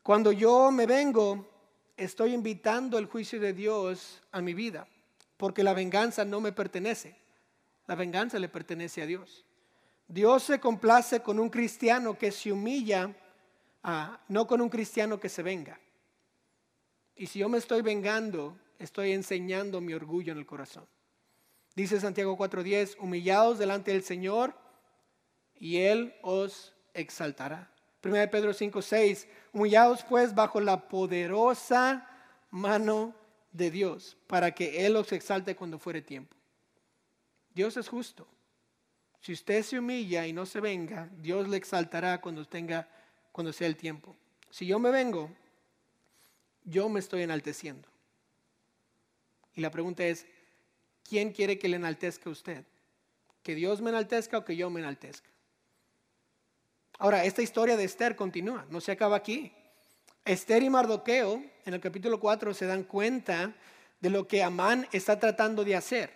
[0.00, 1.44] Cuando yo me vengo,
[1.96, 4.86] estoy invitando el juicio de Dios a mi vida,
[5.36, 7.16] porque la venganza no me pertenece.
[7.88, 9.44] La venganza le pertenece a Dios.
[10.06, 13.12] Dios se complace con un cristiano que se humilla,
[13.82, 15.80] ah, no con un cristiano que se venga.
[17.16, 20.86] Y si yo me estoy vengando, estoy enseñando mi orgullo en el corazón.
[21.74, 24.61] Dice Santiago 4:10, humillados delante del Señor
[25.62, 27.70] y Él os exaltará.
[28.02, 32.04] 1 Pedro 5, 6, humillados pues bajo la poderosa
[32.50, 33.14] mano
[33.52, 36.36] de Dios, para que Él os exalte cuando fuere tiempo.
[37.54, 38.26] Dios es justo.
[39.20, 42.88] Si usted se humilla y no se venga, Dios le exaltará cuando tenga,
[43.30, 44.16] cuando sea el tiempo.
[44.50, 45.30] Si yo me vengo,
[46.64, 47.88] yo me estoy enalteciendo.
[49.54, 50.26] Y la pregunta es,
[51.08, 52.64] ¿quién quiere que le enaltezca a usted?
[53.44, 55.31] ¿Que Dios me enaltezca o que yo me enaltezca?
[56.98, 59.52] Ahora, esta historia de Esther continúa, no se acaba aquí.
[60.24, 63.52] Esther y Mardoqueo en el capítulo 4 se dan cuenta
[64.00, 66.10] de lo que Amán está tratando de hacer.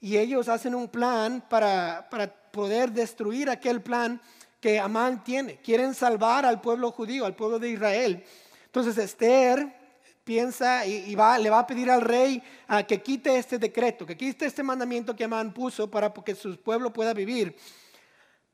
[0.00, 4.20] Y ellos hacen un plan para, para poder destruir aquel plan
[4.60, 5.58] que Amán tiene.
[5.58, 8.24] Quieren salvar al pueblo judío, al pueblo de Israel.
[8.64, 9.72] Entonces Esther
[10.26, 14.16] piensa y, va, le va a pedir al rey a que quite este decreto, que
[14.16, 17.56] quite este mandamiento que Amán puso para que su pueblo pueda vivir.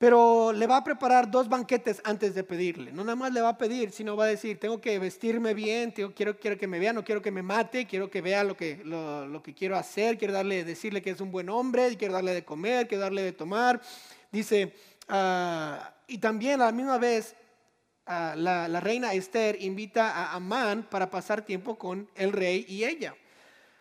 [0.03, 2.91] Pero le va a preparar dos banquetes antes de pedirle.
[2.91, 5.93] No nada más le va a pedir, sino va a decir, tengo que vestirme bien,
[5.93, 8.83] quiero, quiero que me vea, no quiero que me mate, quiero que vea lo que,
[8.85, 12.45] lo, que quiero hacer, quiero darle, decirle que es un buen hombre, quiero darle de
[12.45, 13.81] comer, quiero darle de tomar.
[14.33, 14.75] Dice,
[15.07, 17.37] ah, y también a la misma vez
[18.05, 23.15] la, reina Esther invita a Amán para pasar tiempo con el rey y ella.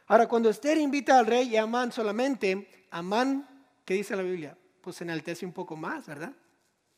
[0.06, 4.56] Ahora, cuando Esther invita al rey y a Amán solamente, Amán, ¿qué dice la Biblia?
[4.82, 6.34] Pues se enaltece un poco más, ¿verdad?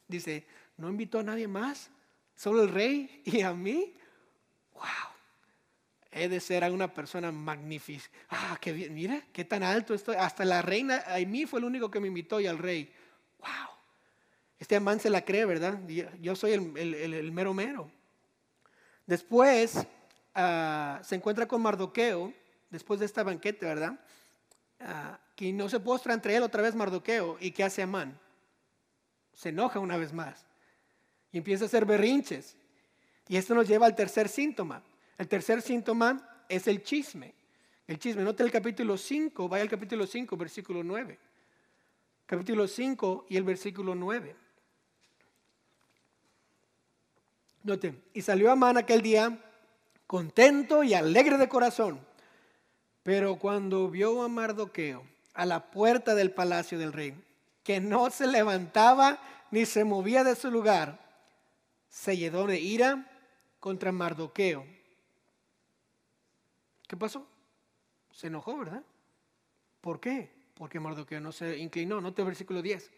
[0.07, 0.45] Dice,
[0.77, 1.89] no invitó a nadie más,
[2.35, 3.93] solo el rey y a mí.
[4.73, 4.83] ¡Wow!
[6.11, 8.03] He de ser una persona magnífica.
[8.29, 10.15] Ah, qué bien, mira, qué tan alto estoy.
[10.15, 12.93] Hasta la reina, a mí fue el único que me invitó y al rey.
[13.39, 13.73] ¡Wow!
[14.59, 15.79] Este Amán se la cree, ¿verdad?
[16.21, 17.91] Yo soy el, mero mero.
[19.05, 19.85] Después
[20.35, 22.31] ah, se encuentra con Mardoqueo,
[22.69, 23.99] después de esta banquete, ¿verdad?
[25.35, 27.37] Que no se postra entre él otra vez Mardoqueo.
[27.39, 28.19] ¿Y qué hace Amán?
[29.33, 30.45] Se enoja una vez más
[31.33, 32.55] y empieza a hacer berrinches.
[33.27, 34.83] Y esto nos lleva al tercer síntoma.
[35.17, 37.33] El tercer síntoma es el chisme.
[37.87, 38.23] El chisme.
[38.23, 41.19] Note el capítulo 5, vaya al capítulo 5, versículo 9.
[42.25, 44.35] Capítulo 5 y el versículo 9.
[47.63, 49.39] Noten, y salió Amán aquel día
[50.05, 51.99] contento y alegre de corazón.
[53.03, 57.13] Pero cuando vio a Mardoqueo a la puerta del palacio del rey,
[57.63, 59.19] que no se levantaba
[59.51, 60.99] ni se movía de su lugar,
[61.89, 63.09] se llenó de ira
[63.59, 64.65] contra Mardoqueo.
[66.87, 67.27] ¿Qué pasó?
[68.11, 68.83] Se enojó, ¿verdad?
[69.81, 70.31] ¿Por qué?
[70.53, 71.99] Porque Mardoqueo no se inclinó.
[71.99, 72.89] Note versículo 10.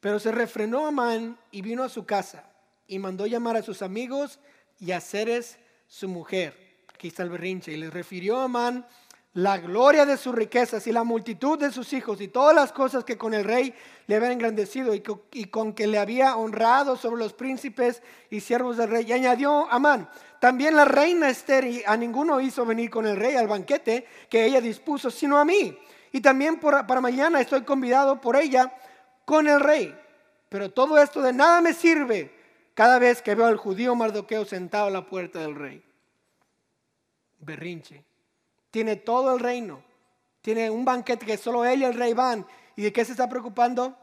[0.00, 2.44] Pero se refrenó Amán y vino a su casa
[2.86, 4.38] y mandó llamar a sus amigos
[4.78, 6.71] y a Ceres su mujer.
[7.02, 7.72] Aquí está el berrinche.
[7.72, 8.86] Y les refirió a Amán
[9.34, 13.02] la gloria de sus riquezas y la multitud de sus hijos y todas las cosas
[13.02, 13.74] que con el rey
[14.06, 18.88] le había engrandecido y, con que le había honrado sobre los príncipes y siervos del
[18.88, 19.04] rey.
[19.08, 23.34] Y añadió Amán, también la reina Esther y a ninguno hizo venir con el rey
[23.34, 25.76] al banquete que ella dispuso, sino a mí.
[26.12, 28.72] Y también para mañana estoy convidado por ella
[29.24, 29.92] con el rey.
[30.48, 32.32] Pero todo esto de nada me sirve
[32.74, 35.82] cada vez que veo al judío Mardoqueo sentado a la puerta del rey.
[37.42, 38.04] Berrinche.
[38.70, 39.82] Tiene todo el reino.
[40.40, 42.46] Tiene un banquete que solo él y el rey van.
[42.74, 43.96] ¿Y de qué se está preocupando?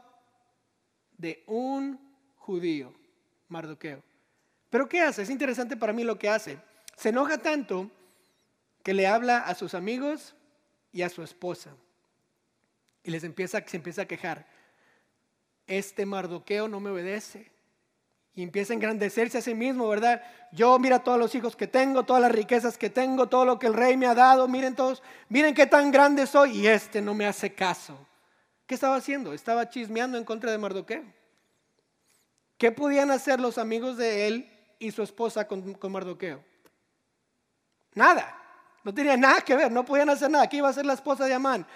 [1.18, 1.98] De un
[2.36, 2.94] judío,
[3.48, 4.02] Mardoqueo.
[4.70, 5.22] Pero ¿qué hace?
[5.22, 6.58] Es interesante para mí lo que hace.
[6.96, 7.90] Se enoja tanto
[8.82, 10.34] que le habla a sus amigos
[10.92, 11.74] y a su esposa.
[13.02, 14.46] Y les empieza, se empieza a quejar.
[15.66, 17.50] Este Mardoqueo no me obedece
[18.34, 20.22] y empieza a engrandecerse a sí mismo, ¿verdad?
[20.52, 23.66] Yo mira todos los hijos que tengo, todas las riquezas que tengo, todo lo que
[23.66, 27.14] el rey me ha dado, miren todos, miren qué tan grande soy y este no
[27.14, 28.06] me hace caso.
[28.66, 29.32] ¿Qué estaba haciendo?
[29.32, 31.02] Estaba chismeando en contra de Mardoqueo.
[32.56, 36.44] ¿Qué podían hacer los amigos de él y su esposa con, Mardoqueo?
[37.94, 38.36] Nada.
[38.84, 40.46] No tenía nada que ver, no podían hacer nada.
[40.46, 41.66] ¿Qué iba a hacer la esposa de Amán?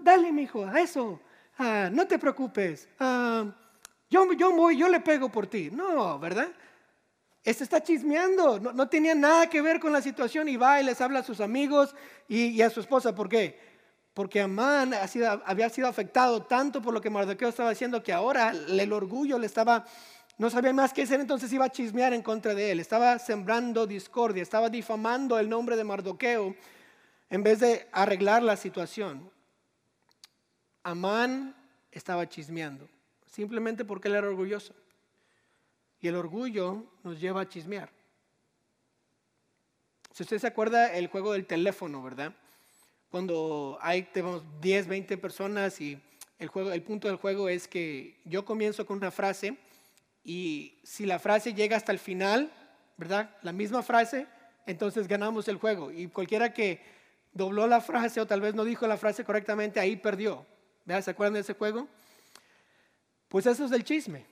[0.00, 1.20] dale, mi hijo, a eso.
[1.58, 2.88] Ah, no te preocupes.
[2.98, 3.44] Ah,
[4.36, 5.70] yo, voy, yo le pego por ti.
[5.72, 6.48] No, ¿verdad?
[7.42, 11.00] Este está chismeando, no, tenía nada que ver con la situación y va y les
[11.02, 11.94] habla a sus amigos
[12.26, 13.14] y, a su esposa.
[13.14, 13.60] ¿Por qué?
[14.14, 14.94] Porque Amán
[15.44, 19.46] había sido afectado tanto por lo que Mardoqueo estaba haciendo que ahora el orgullo le
[19.46, 19.84] estaba,
[20.38, 22.80] no sabía más qué hacer, entonces iba a chismear en contra de él.
[22.80, 26.54] Estaba sembrando discordia, estaba difamando el nombre de Mardoqueo
[27.28, 29.30] en vez de arreglar la situación.
[30.82, 31.54] Amán
[31.90, 32.93] estaba chismeando
[33.34, 34.74] simplemente porque él era orgulloso.
[36.00, 37.90] Y el orgullo nos lleva a chismear.
[40.12, 42.32] Si usted se acuerda el juego del teléfono, ¿verdad?
[43.10, 46.00] Cuando hay tenemos 10, 20 personas y
[46.38, 49.56] el, juego, el punto del juego es que yo comienzo con una frase
[50.22, 52.52] y si la frase llega hasta el final,
[52.96, 53.36] ¿verdad?
[53.42, 54.26] La misma frase,
[54.66, 55.90] entonces ganamos el juego.
[55.90, 56.80] Y cualquiera que
[57.32, 60.46] dobló la frase o tal vez no dijo la frase correctamente, ahí perdió.
[60.84, 61.02] ¿Verdad?
[61.02, 61.88] ¿Se acuerdan de ese juego?
[63.34, 64.24] Pues eso es el chisme.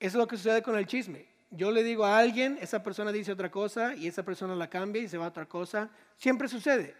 [0.00, 1.26] Eso es lo que sucede con el chisme.
[1.50, 5.02] Yo le digo a alguien, esa persona dice otra cosa y esa persona la cambia
[5.02, 5.90] y se va a otra cosa.
[6.16, 6.94] Siempre sucede.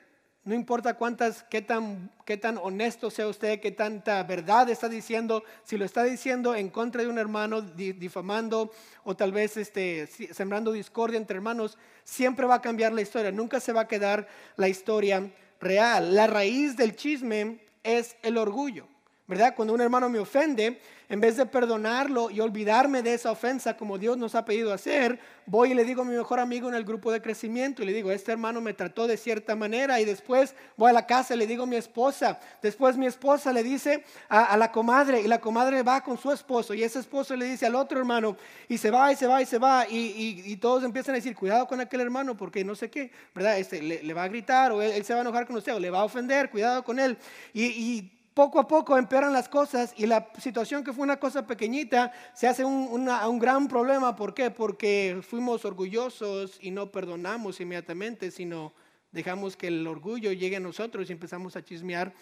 [0.45, 5.43] No importa cuántas, qué tan, qué tan honesto sea usted, qué tanta verdad está diciendo,
[5.65, 8.71] si lo está diciendo en contra de un hermano, difamando
[9.03, 13.59] o tal vez este, sembrando discordia entre hermanos, siempre va a cambiar la historia, nunca
[13.59, 16.15] se va a quedar la historia real.
[16.15, 18.87] La raíz del chisme es el orgullo.
[19.27, 19.55] ¿Verdad?
[19.57, 23.99] Cuando un hermano me ofende, en vez de perdonarlo y olvidarme de esa ofensa como
[23.99, 26.85] Dios nos ha pedido hacer, voy y le digo a mi mejor amigo en el
[26.85, 30.55] grupo de crecimiento y le digo, este hermano me trató de cierta manera y después
[30.77, 34.05] voy a la casa y le digo a mi esposa, después mi esposa le dice
[34.29, 37.67] a, la comadre y la comadre va con su esposo y ese esposo le dice
[37.67, 38.37] al otro hermano
[38.69, 41.67] y se va y se va y se va y, todos empiezan a decir, cuidado
[41.69, 43.59] con aquel hermano porque no sé qué, ¿verdad?
[43.59, 45.91] Este, le, va a gritar o él, se va a enojar con usted o le
[45.91, 47.17] va a ofender, cuidado con él.
[47.53, 52.13] y poco a poco empeoran las cosas y la situación que fue una cosa pequeñita
[52.35, 54.15] se hace un, un, gran problema.
[54.15, 54.51] ¿Por qué?
[54.51, 58.75] Porque fuimos orgullosos y no perdonamos inmediatamente, sino
[59.11, 62.13] dejamos que el orgullo llegue a nosotros y empezamos a chismear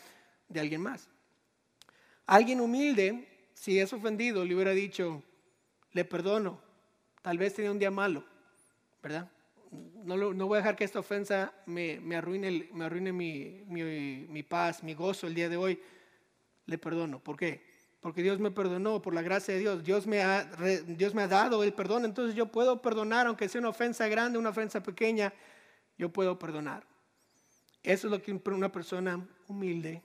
[0.49, 1.09] de alguien más.
[2.27, 5.21] Alguien humilde, si es ofendido, le hubiera dicho,
[5.91, 6.61] le perdono,
[7.23, 8.23] tal vez tenía un día malo,
[9.03, 9.29] ¿verdad?
[10.05, 13.83] No, no voy a dejar que esta ofensa me, me arruine, me arruine mi, mi,
[14.29, 15.81] mi paz, mi gozo el día de hoy
[16.67, 17.19] le perdono.
[17.19, 17.65] ¿Por qué?
[18.01, 19.83] Porque Dios me perdonó por la gracia de Dios.
[19.83, 20.45] Dios me, ha,
[20.87, 22.05] Dios me ha dado el perdón.
[22.05, 25.33] Entonces yo puedo perdonar, aunque sea una ofensa grande, una ofensa pequeña,
[25.97, 26.87] yo puedo perdonar.
[27.83, 30.03] Eso es lo que una persona humilde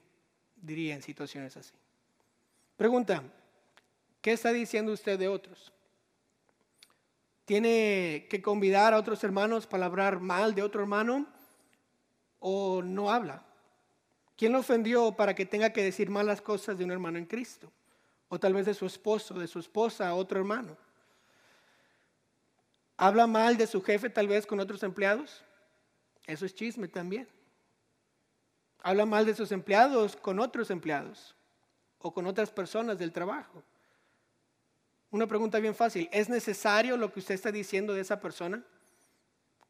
[0.55, 1.73] diría en situaciones así.
[2.75, 3.23] Pregunta,
[4.21, 5.73] ¿qué está diciendo usted de otros?
[7.45, 11.27] ¿Tiene que convidar a otros hermanos para hablar mal de otro hermano
[12.39, 13.48] o no habla?
[14.39, 17.69] ¿Quién lo ofendió para que tenga que decir malas cosas de un hermano en Cristo?
[18.29, 20.77] O tal vez de su esposo, de su esposa, otro hermano.
[22.95, 25.43] ¿Habla mal de su jefe tal vez con otros empleados?
[26.25, 27.27] Eso es chisme también.
[28.81, 31.35] Habla mal de sus empleados con otros empleados
[31.97, 33.61] o con otras personas del trabajo.
[35.11, 36.07] Una pregunta bien fácil.
[36.13, 38.63] ¿Es necesario lo que usted está diciendo de esa persona?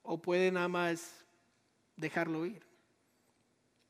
[0.03, 1.25] ¿O puede nada más
[1.95, 2.68] dejarlo ir?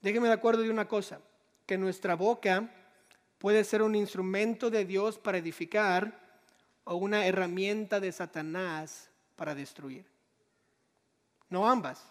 [0.01, 1.19] Déjeme de acuerdo de una cosa,
[1.65, 2.69] que nuestra boca
[3.37, 6.19] puede ser un instrumento de Dios para edificar
[6.83, 10.05] o una herramienta de Satanás para destruir.
[11.49, 12.03] No ambas,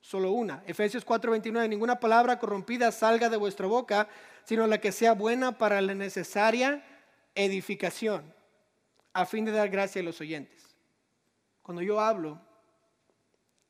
[0.00, 0.62] solo una.
[0.66, 4.08] Efesios 4:29, ninguna palabra corrompida salga de vuestra boca,
[4.44, 6.84] sino la que sea buena para la necesaria
[7.34, 8.32] edificación,
[9.12, 10.76] a fin de dar gracia a los oyentes.
[11.62, 12.40] Cuando yo hablo,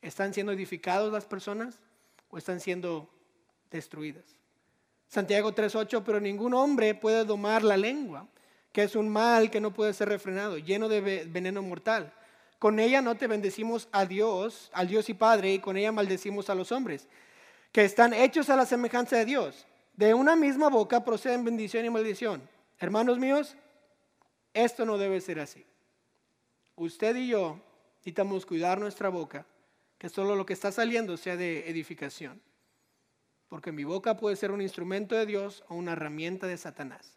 [0.02, 1.80] ¿están siendo edificados las personas
[2.28, 3.08] o están siendo
[3.70, 4.24] destruidas.
[5.08, 8.26] Santiago 3.8, pero ningún hombre puede domar la lengua,
[8.72, 12.12] que es un mal que no puede ser refrenado, lleno de veneno mortal.
[12.58, 16.50] Con ella no te bendecimos a Dios, al Dios y Padre, y con ella maldecimos
[16.50, 17.06] a los hombres,
[17.72, 19.66] que están hechos a la semejanza de Dios.
[19.94, 22.46] De una misma boca proceden bendición y maldición.
[22.78, 23.56] Hermanos míos,
[24.52, 25.64] esto no debe ser así.
[26.74, 27.60] Usted y yo
[27.96, 29.46] necesitamos cuidar nuestra boca,
[29.98, 32.40] que solo lo que está saliendo sea de edificación.
[33.48, 37.16] Porque mi boca puede ser un instrumento de Dios o una herramienta de Satanás.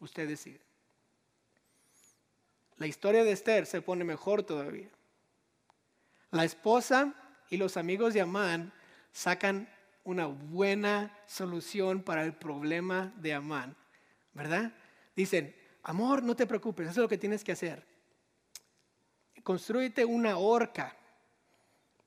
[0.00, 0.60] Usted decide.
[2.76, 4.90] La historia de Esther se pone mejor todavía.
[6.30, 7.14] La esposa
[7.48, 8.72] y los amigos de Amán
[9.12, 9.68] sacan
[10.04, 13.76] una buena solución para el problema de Amán,
[14.34, 14.72] ¿verdad?
[15.16, 17.84] Dicen, amor, no te preocupes, eso es lo que tienes que hacer.
[19.42, 20.96] Construyete una horca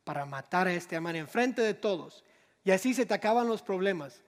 [0.03, 2.23] para matar a este Amán enfrente de todos.
[2.63, 4.21] Y así se te acaban los problemas.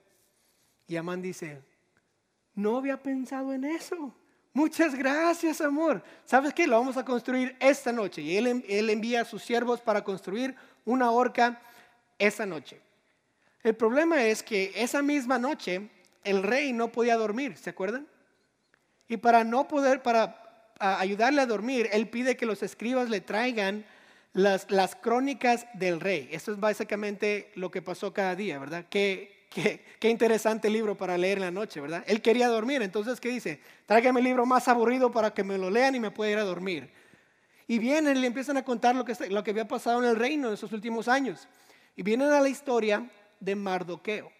[0.86, 1.60] Y Amán dice,
[2.54, 4.14] no había pensado en eso.
[4.52, 6.02] Muchas gracias, amor.
[6.24, 6.66] ¿Sabes qué?
[6.66, 8.20] Lo vamos a construir esta noche.
[8.20, 10.54] Y él, él envía a sus siervos para construir
[10.84, 11.60] una horca
[12.18, 12.80] esa noche.
[13.62, 15.88] El problema es que esa misma noche
[16.24, 18.06] el rey no podía dormir, ¿se acuerdan?
[19.08, 20.42] Y para no poder, para
[20.78, 23.84] ayudarle a dormir, él pide que los escribas le traigan
[24.32, 26.28] las, crónicas del rey.
[26.32, 28.86] Esto es básicamente lo que pasó cada día, ¿verdad?
[28.88, 32.04] Qué, qué, qué, interesante libro para leer en la noche, ¿verdad?
[32.06, 33.60] Él quería dormir, entonces, ¿qué dice?
[33.86, 36.44] Tráigame el libro más aburrido para que me lo lean y me pueda ir a
[36.44, 36.90] dormir.
[37.68, 40.16] Y vienen y le empiezan a contar lo que, lo que había pasado en el
[40.16, 41.48] reino en esos últimos años.
[41.94, 43.08] Y vienen a la historia
[43.38, 44.30] de Mardoqueo.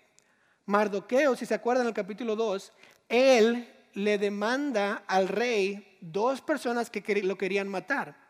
[0.66, 2.72] Mardoqueo, si se acuerdan en el capítulo 2,
[3.08, 8.21] él le demanda al rey dos personas que lo querían matar.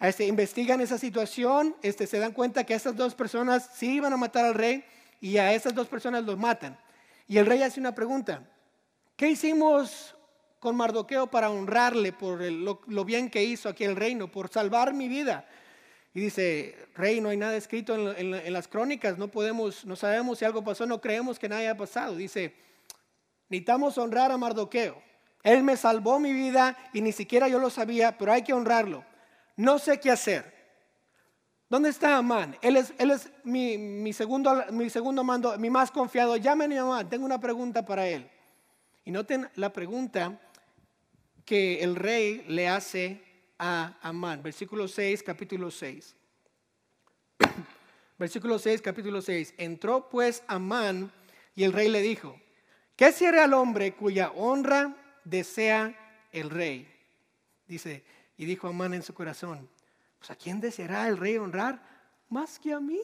[0.00, 4.16] Este, investigan esa situación, este, se dan cuenta que estas dos personas sí iban a
[4.16, 4.82] matar al rey
[5.20, 6.78] y a esas dos personas los matan.
[7.28, 8.42] Y el rey hace una pregunta,
[9.14, 10.16] ¿qué hicimos
[10.58, 15.06] con Mardoqueo para honrarle por lo, bien que hizo aquí el reino, por salvar mi
[15.06, 15.46] vida?
[16.14, 20.46] Y dice, rey, no hay nada escrito en, las crónicas, no podemos, no sabemos si
[20.46, 22.16] algo pasó, no creemos que nada haya pasado.
[22.16, 22.54] Dice,
[23.50, 25.00] necesitamos honrar a Mardoqueo.
[25.42, 29.09] Él me salvó mi vida y ni siquiera yo lo sabía, pero hay que honrarlo
[29.56, 30.60] no sé qué hacer.
[31.70, 32.58] ¿Dónde está Amán?
[32.62, 36.36] Él es, él es mi, segundo, mi segundo mando, mi más confiado.
[36.36, 38.28] Llamen a Amán, tengo una pregunta para él.
[39.04, 40.40] Y noten la pregunta
[41.44, 43.22] que el rey le hace
[43.56, 44.42] a Amán.
[44.42, 46.16] Versículo 6, capítulo 6.
[48.18, 49.54] Versículo 6, capítulo 6.
[49.56, 51.12] Entró pues Amán
[51.54, 52.40] y el rey le dijo,
[52.96, 55.96] ¿qué será al hombre cuya honra desea
[56.32, 56.92] el rey?
[57.68, 58.02] Dice,
[58.40, 59.68] y dijo Amán en su corazón,
[60.18, 61.78] pues a quién deseará el rey honrar
[62.30, 63.02] más que a mí.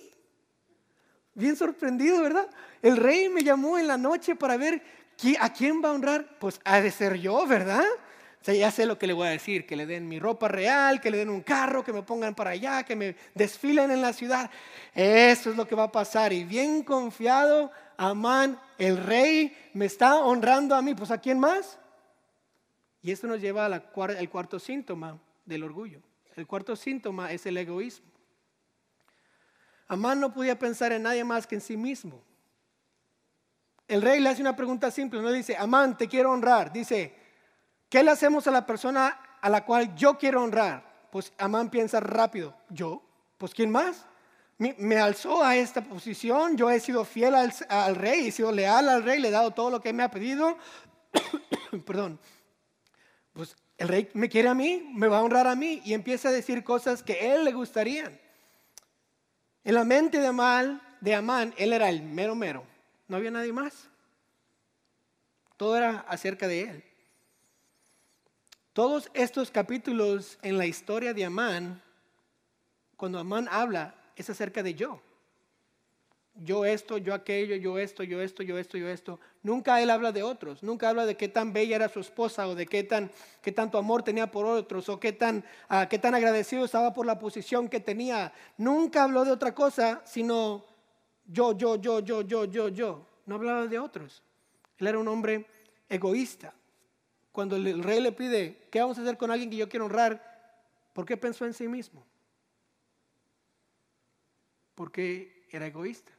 [1.35, 2.49] Bien sorprendido, ¿verdad?
[2.81, 4.83] El rey me llamó en la noche para ver
[5.39, 6.39] a quién va a honrar.
[6.39, 7.85] Pues ha de ser yo, ¿verdad?
[8.41, 10.49] O sea, ya sé lo que le voy a decir, que le den mi ropa
[10.49, 14.01] real, que le den un carro, que me pongan para allá, que me desfilen en
[14.01, 14.51] la ciudad.
[14.95, 16.33] Eso es lo que va a pasar.
[16.33, 20.95] Y bien confiado, Amán, el rey, me está honrando a mí.
[20.95, 21.79] Pues ¿a quién más?
[23.03, 23.91] Y esto nos lleva al
[24.31, 26.03] cuarto síntoma del orgullo.
[26.35, 28.07] El cuarto síntoma es el egoísmo.
[29.89, 32.23] Amán no podía pensar en nadie más que en sí mismo.
[33.89, 36.73] El rey le hace una pregunta simple, no dice, Amán, te quiero honrar.
[36.73, 37.15] Dice,
[37.89, 41.09] ¿qué le hacemos a la persona a la cual yo quiero honrar?
[41.11, 43.03] Pues Amán piensa rápido, ¿yo?
[43.39, 44.07] Pues ¿quién más?
[44.59, 49.03] Me, alzó a esta posición, yo he sido fiel al, rey, he sido leal al
[49.03, 50.57] rey, le he dado todo lo que me ha pedido.
[51.87, 52.19] Perdón.
[53.35, 56.29] Pues el rey me quiere a mí, me va a honrar a mí y empieza
[56.29, 58.19] a decir cosas que a él le gustarían.
[59.65, 62.65] En la mente de Amán, de Amán, él era el mero mero.
[63.09, 63.89] No había nadie más.
[65.57, 66.85] Todo era acerca de él.
[68.73, 71.83] Todos estos capítulos en la historia de Amán,
[72.97, 75.01] cuando Amán habla, es acerca de yo
[76.43, 79.21] yo esto, yo aquello, yo esto, yo esto, yo esto, yo esto.
[79.43, 82.55] Nunca él habla de otros, nunca habla de qué tan bella era su esposa o
[82.55, 83.11] de qué, tan,
[83.43, 87.07] qué tanto amor tenía por otros o qué tan, uh, qué tan agradecido estaba por
[87.07, 88.33] la posición que tenía.
[88.59, 90.65] Nunca habló de otra cosa, sino
[91.27, 93.07] yo, yo, yo, yo, yo, yo, yo.
[93.25, 94.23] No hablaba de otros.
[94.79, 95.47] Él era un hombre
[95.89, 96.55] egoísta.
[97.33, 100.37] Cuando el rey le pide, ¿qué vamos a hacer con alguien que yo quiero honrar?
[100.93, 102.07] ¿Por qué pensó en sí mismo?
[104.75, 106.16] Porque era egoísta.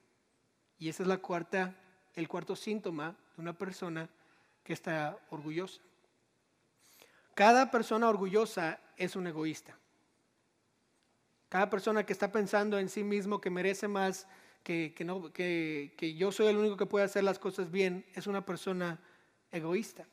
[0.79, 1.75] Y ese es la cuarta,
[2.13, 4.09] el cuarto síntoma de una persona
[4.63, 5.81] que está orgullosa.
[7.33, 9.77] Cada persona orgullosa es un egoísta.
[11.49, 14.27] Cada persona que está pensando en sí mismo que merece más,
[14.63, 18.27] que, no, que, que yo soy el único que puede hacer las cosas bien, es
[18.27, 18.99] una persona
[19.51, 20.05] egoísta.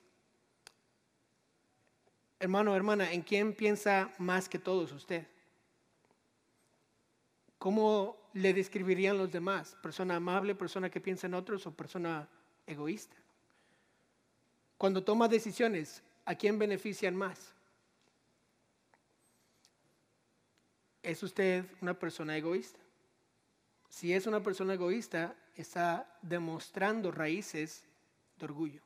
[2.39, 5.27] Hermano, hermana, ¿en quién piensa más que todos usted?
[7.65, 9.75] ¿Cómo le describirían los demás?
[9.83, 12.29] ¿Persona amable, persona que piensa en otros o persona
[12.67, 13.17] egoísta?
[14.77, 17.55] Cuando toma decisiones, ¿a quién benefician más?
[21.03, 22.81] ¿Es usted una persona egoísta?
[23.89, 27.83] Si es una persona egoísta, está demostrando raíces
[28.39, 28.83] de orgullo.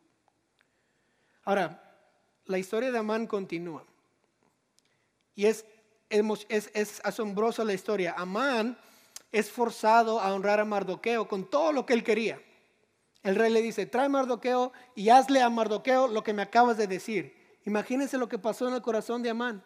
[1.42, 1.82] Ahora,
[2.44, 3.84] la historia de Amán continúa.
[5.34, 5.64] Y es,
[6.10, 8.14] es, es asombrosa la historia.
[8.16, 8.78] Amán
[9.32, 12.40] es forzado a honrar a Mardoqueo con todo lo que él quería.
[13.22, 16.86] El rey le dice, trae Mardoqueo y hazle a Mardoqueo lo que me acabas de
[16.86, 17.36] decir.
[17.66, 19.62] Imagínense lo que pasó en el corazón de Amán.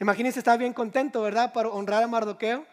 [0.00, 1.52] Imagínense, estaba bien contento, ¿verdad?
[1.52, 2.66] Para honrar a Mardoqueo.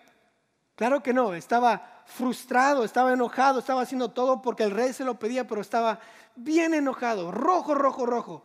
[0.76, 5.20] Claro que no, estaba frustrado, estaba enojado, estaba haciendo todo porque el rey se lo
[5.20, 6.00] pedía, pero estaba
[6.36, 8.44] bien enojado, rojo, rojo, rojo.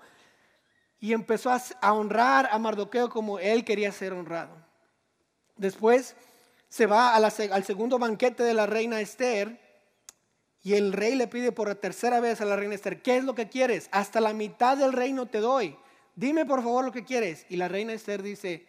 [1.05, 4.57] Y empezó a honrar a Mardoqueo como él quería ser honrado.
[5.55, 6.17] Después
[6.71, 9.61] se va al segundo banquete de la reina Esther
[10.63, 13.35] y el rey le pide por tercera vez a la reina Esther, ¿qué es lo
[13.35, 13.91] que quieres?
[13.93, 15.77] Hasta la mitad del reino te doy.
[16.17, 17.45] Dime por favor lo que quieres.
[17.51, 18.67] Y la reina Esther dice,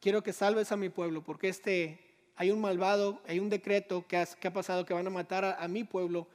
[0.00, 2.00] quiero que salves a mi pueblo porque este,
[2.36, 5.84] hay un malvado, hay un decreto que, ha pasado que van a matar a, mi
[5.84, 6.28] pueblo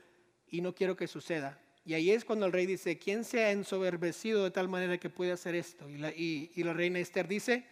[0.48, 1.58] y no quiero que suceda.
[1.86, 5.10] Y ahí es cuando el rey dice, ¿quién se ha ensoberbecido de tal manera que
[5.10, 5.90] puede hacer esto?
[5.90, 7.68] Y la, y la reina Esther dice,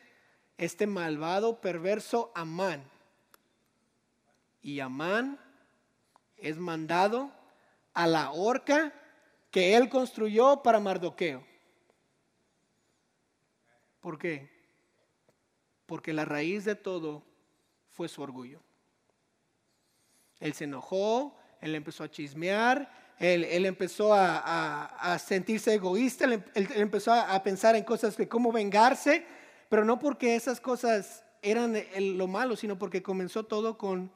[0.57, 2.83] este malvado, perverso Amán
[4.61, 5.39] y Amán
[6.37, 7.31] es mandado
[7.93, 8.93] a la horca
[9.49, 11.45] que él construyó para Mardoqueo.
[13.99, 14.49] ¿Por qué?
[15.85, 17.23] Porque la raíz de todo
[17.89, 18.61] fue su orgullo.
[20.39, 27.41] Él se enojó, él empezó a chismear, él, empezó a, sentirse egoísta, él, empezó a,
[27.43, 29.25] pensar en cosas de cómo vengarse,
[29.69, 31.75] pero no porque esas cosas eran
[32.17, 34.11] lo malo, sino porque comenzó todo con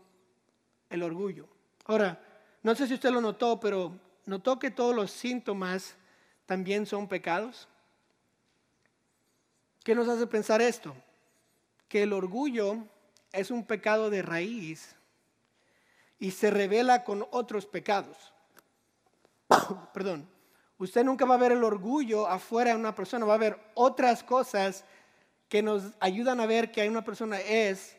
[0.90, 1.48] el orgullo.
[1.86, 2.20] Ahora,
[2.64, 5.96] no sé si usted lo notó, pero notó que todos los síntomas
[6.48, 7.68] también son pecados.
[9.84, 10.96] ¿Qué nos hace pensar esto?
[11.88, 12.80] Que el orgullo
[13.32, 14.96] es un pecado de raíz
[16.18, 18.35] y se revela con otros pecados.
[19.94, 20.30] Perdón.
[20.78, 24.24] Usted nunca va a ver el orgullo afuera de una persona, va a ver otras
[24.24, 24.84] cosas
[25.48, 27.96] que nos ayudan a ver que una persona es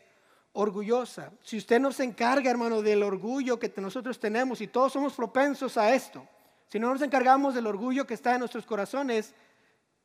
[0.53, 1.31] orgullosa.
[1.41, 5.77] Si usted no se encarga, hermano, del orgullo que nosotros tenemos y todos somos propensos
[5.77, 6.27] a esto,
[6.67, 9.33] si no nos encargamos del orgullo que está en nuestros corazones,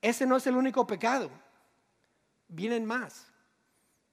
[0.01, 1.30] ese no es el único pecado.
[2.49, 3.26] Vienen más.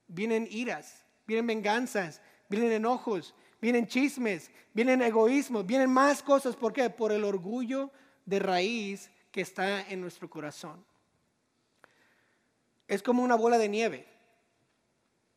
[0.07, 6.55] Vienen iras, vienen venganzas, vienen enojos, vienen chismes, vienen egoísmos, vienen más cosas.
[6.55, 6.89] ¿Por qué?
[6.89, 7.91] Por el orgullo
[8.25, 10.83] de raíz que está en nuestro corazón.
[12.87, 14.07] Es como una bola de nieve.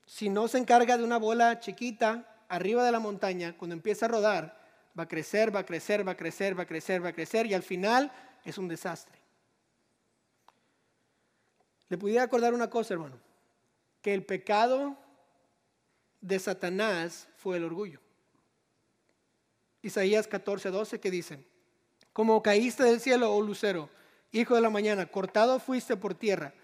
[0.07, 4.09] Si no se encarga de una bola chiquita arriba de la montaña, cuando empieza a
[4.09, 4.63] rodar,
[4.99, 7.47] va a crecer, va a crecer, va a crecer, va a crecer, va a crecer
[7.47, 8.13] y al final
[8.45, 9.19] es un desastre.
[11.89, 13.19] Le pudiera acordar una cosa, hermano,
[14.01, 14.97] que el pecado
[16.21, 18.01] de Satanás fue el orgullo.
[19.83, 21.45] Isaías 14, 12 que dice,
[22.13, 23.89] como caíste del cielo, oh lucero,
[24.31, 26.55] hijo de la mañana, cortado fuiste por tierra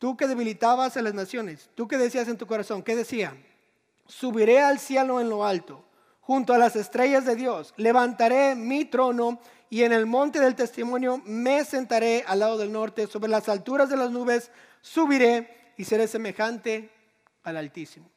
[0.00, 3.36] Tú que debilitabas a las naciones, tú que decías en tu corazón, ¿qué decía?
[4.06, 5.84] Subiré al cielo en lo alto,
[6.22, 9.38] junto a las estrellas de Dios, levantaré mi trono
[9.68, 13.90] y en el monte del testimonio me sentaré al lado del norte, sobre las alturas
[13.90, 14.50] de las nubes
[14.80, 16.90] subiré y seré semejante
[17.42, 18.10] al Altísimo.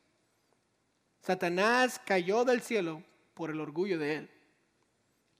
[1.20, 4.30] Satanás cayó del cielo por el orgullo de él.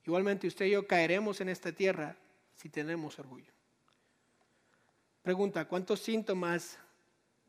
[0.06, 2.18] Igualmente usted y yo caeremos en esta tierra
[2.56, 3.52] si tenemos orgullo.
[5.22, 6.78] Pregunta, ¿cuántos síntomas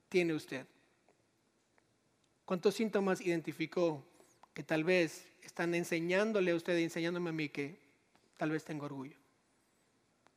[0.09, 0.65] tiene usted?
[2.45, 4.05] ¿Cuántos síntomas identificó
[4.53, 7.79] que tal vez están enseñándole a usted, enseñándome a mí que
[8.37, 9.17] tal vez tengo orgullo?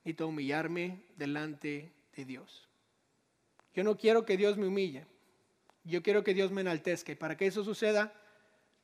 [0.03, 2.67] Necesito humillarme delante de Dios.
[3.75, 5.05] Yo no quiero que Dios me humille.
[5.83, 7.11] Yo quiero que Dios me enaltezca.
[7.11, 8.13] Y para que eso suceda,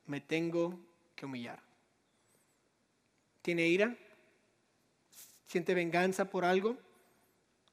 [0.06, 0.78] me tengo
[1.16, 1.60] que humillar.
[3.44, 3.94] ¿Tiene ira?
[5.44, 6.78] ¿Siente venganza por algo?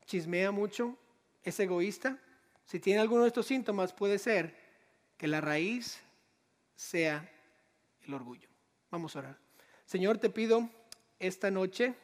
[0.05, 0.97] chismea mucho,
[1.41, 2.19] es egoísta,
[2.65, 4.53] si tiene alguno de estos síntomas puede ser
[5.17, 6.01] que la raíz
[6.76, 7.32] sea
[8.05, 8.49] el orgullo.
[8.89, 9.38] Vamos a orar.
[9.86, 10.69] Señor, te pido
[11.17, 11.95] esta noche